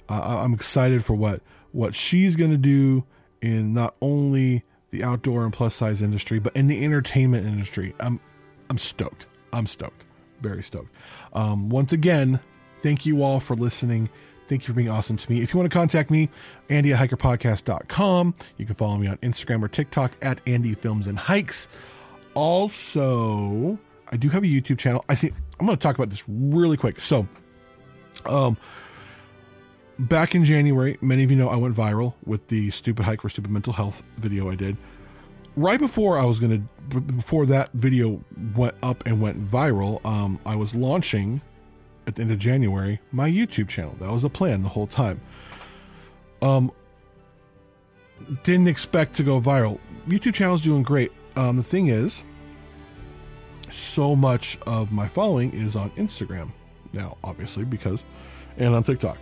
[0.09, 1.41] I'm excited for what
[1.73, 3.05] what she's gonna do
[3.41, 7.95] in not only the outdoor and plus size industry, but in the entertainment industry.
[8.01, 8.21] I'm
[8.69, 9.27] I'm stoked.
[9.53, 10.05] I'm stoked.
[10.41, 10.93] Very stoked.
[11.33, 12.41] Um, once again,
[12.83, 14.11] thank you all for listening.
[14.49, 15.41] Thank you for being awesome to me.
[15.41, 16.29] If you want to contact me,
[16.69, 18.35] Andy at hikerpodcast.com.
[18.57, 21.69] You can follow me on Instagram or TikTok at Andy Films and Hikes.
[22.35, 23.79] Also,
[24.11, 25.05] I do have a YouTube channel.
[25.09, 26.99] I see I'm going to talk about this really quick.
[26.99, 27.29] So,
[28.27, 28.57] um,
[29.99, 33.29] back in January, many of you know I went viral with the stupid hike for
[33.29, 34.77] stupid mental health video I did.
[35.57, 38.25] Right before I was going to, before that video
[38.57, 41.43] went up and went viral, um, I was launching
[42.07, 43.95] at the end of January my YouTube channel.
[44.01, 45.21] That was the plan the whole time.
[46.43, 46.73] Um,
[48.45, 49.79] didn't expect to go viral.
[50.07, 51.13] YouTube channel's doing great.
[51.37, 52.23] Um, the thing is,
[53.71, 56.53] so much of my following is on Instagram
[56.93, 58.05] now, obviously, because,
[58.59, 59.19] and on TikTok.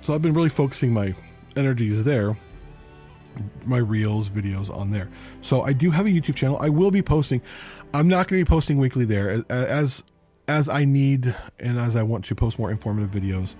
[0.00, 1.14] So I've been really focusing my
[1.56, 2.36] energies there,
[3.64, 5.10] my reels, videos on there.
[5.42, 6.58] So I do have a YouTube channel.
[6.60, 7.42] I will be posting.
[7.92, 10.04] I'm not going to be posting weekly there as as
[10.68, 13.56] I need and as I want to post more informative videos.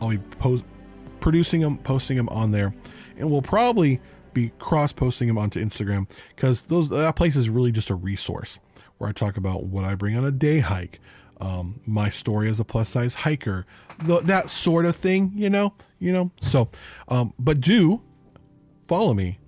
[0.00, 0.64] I'll be post
[1.20, 2.74] producing them, posting them on there,
[3.16, 4.00] and we'll probably
[4.34, 8.58] be cross posting them onto Instagram because those that place is really just a resource
[8.98, 11.00] where I talk about what I bring on a day hike,
[11.40, 13.66] um, my story as a plus size hiker,
[13.98, 16.32] that sort of thing, you know, you know.
[16.40, 16.68] So,
[17.08, 18.02] um, but do
[18.86, 19.38] follow me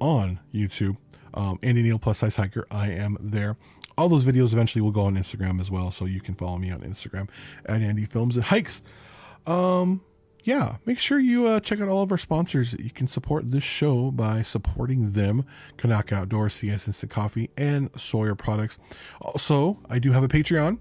[0.00, 0.96] on YouTube,
[1.34, 2.66] um, Andy Neal plus size hiker.
[2.70, 3.56] I am there.
[3.96, 6.70] All those videos eventually will go on Instagram as well, so you can follow me
[6.70, 7.28] on Instagram
[7.66, 8.82] at Andy Films and Hikes.
[9.46, 10.02] Um,
[10.44, 12.74] yeah, make sure you uh, check out all of our sponsors.
[12.74, 15.46] You can support this show by supporting them
[15.78, 18.78] CNOC Outdoor, CS Instant Coffee, and Sawyer Products.
[19.22, 20.80] Also, I do have a Patreon.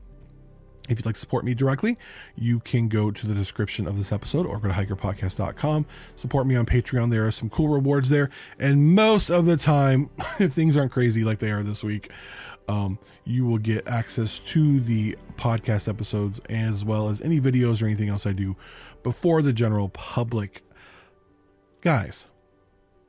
[0.89, 1.97] If you'd like to support me directly,
[2.35, 5.85] you can go to the description of this episode or go to hikerpodcast.com.
[6.17, 7.09] Support me on Patreon.
[7.09, 8.29] There are some cool rewards there.
[8.59, 10.09] And most of the time,
[10.39, 12.11] if things aren't crazy like they are this week,
[12.67, 17.85] um, you will get access to the podcast episodes as well as any videos or
[17.85, 18.55] anything else I do
[19.01, 20.63] before the general public.
[21.81, 22.27] Guys,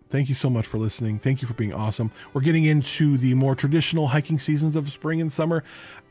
[0.08, 1.18] thank you so much for listening.
[1.18, 2.10] Thank you for being awesome.
[2.32, 5.62] We're getting into the more traditional hiking seasons of spring and summer.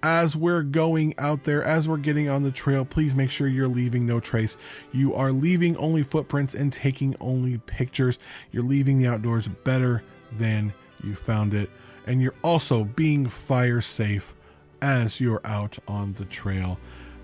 [0.01, 3.67] As we're going out there, as we're getting on the trail, please make sure you're
[3.67, 4.57] leaving no trace.
[4.91, 8.19] You are leaving only footprints and taking only pictures.
[8.51, 10.03] You're leaving the outdoors better
[10.37, 10.73] than
[11.03, 11.69] you found it.
[12.05, 14.35] And you're also being fire safe
[14.81, 16.79] as you're out on the trail.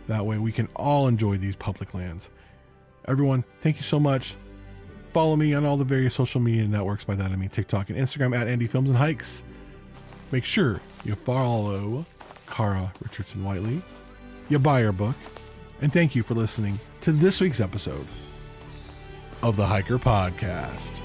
[0.07, 2.29] That way, we can all enjoy these public lands.
[3.07, 4.35] Everyone, thank you so much.
[5.09, 7.03] Follow me on all the various social media networks.
[7.03, 9.43] By that I mean TikTok and Instagram at Andy Films and Hikes.
[10.31, 12.05] Make sure you follow
[12.47, 13.81] Kara Richardson Whitely.
[14.49, 15.15] You buy her book.
[15.81, 18.05] And thank you for listening to this week's episode
[19.41, 21.01] of the Hiker Podcast.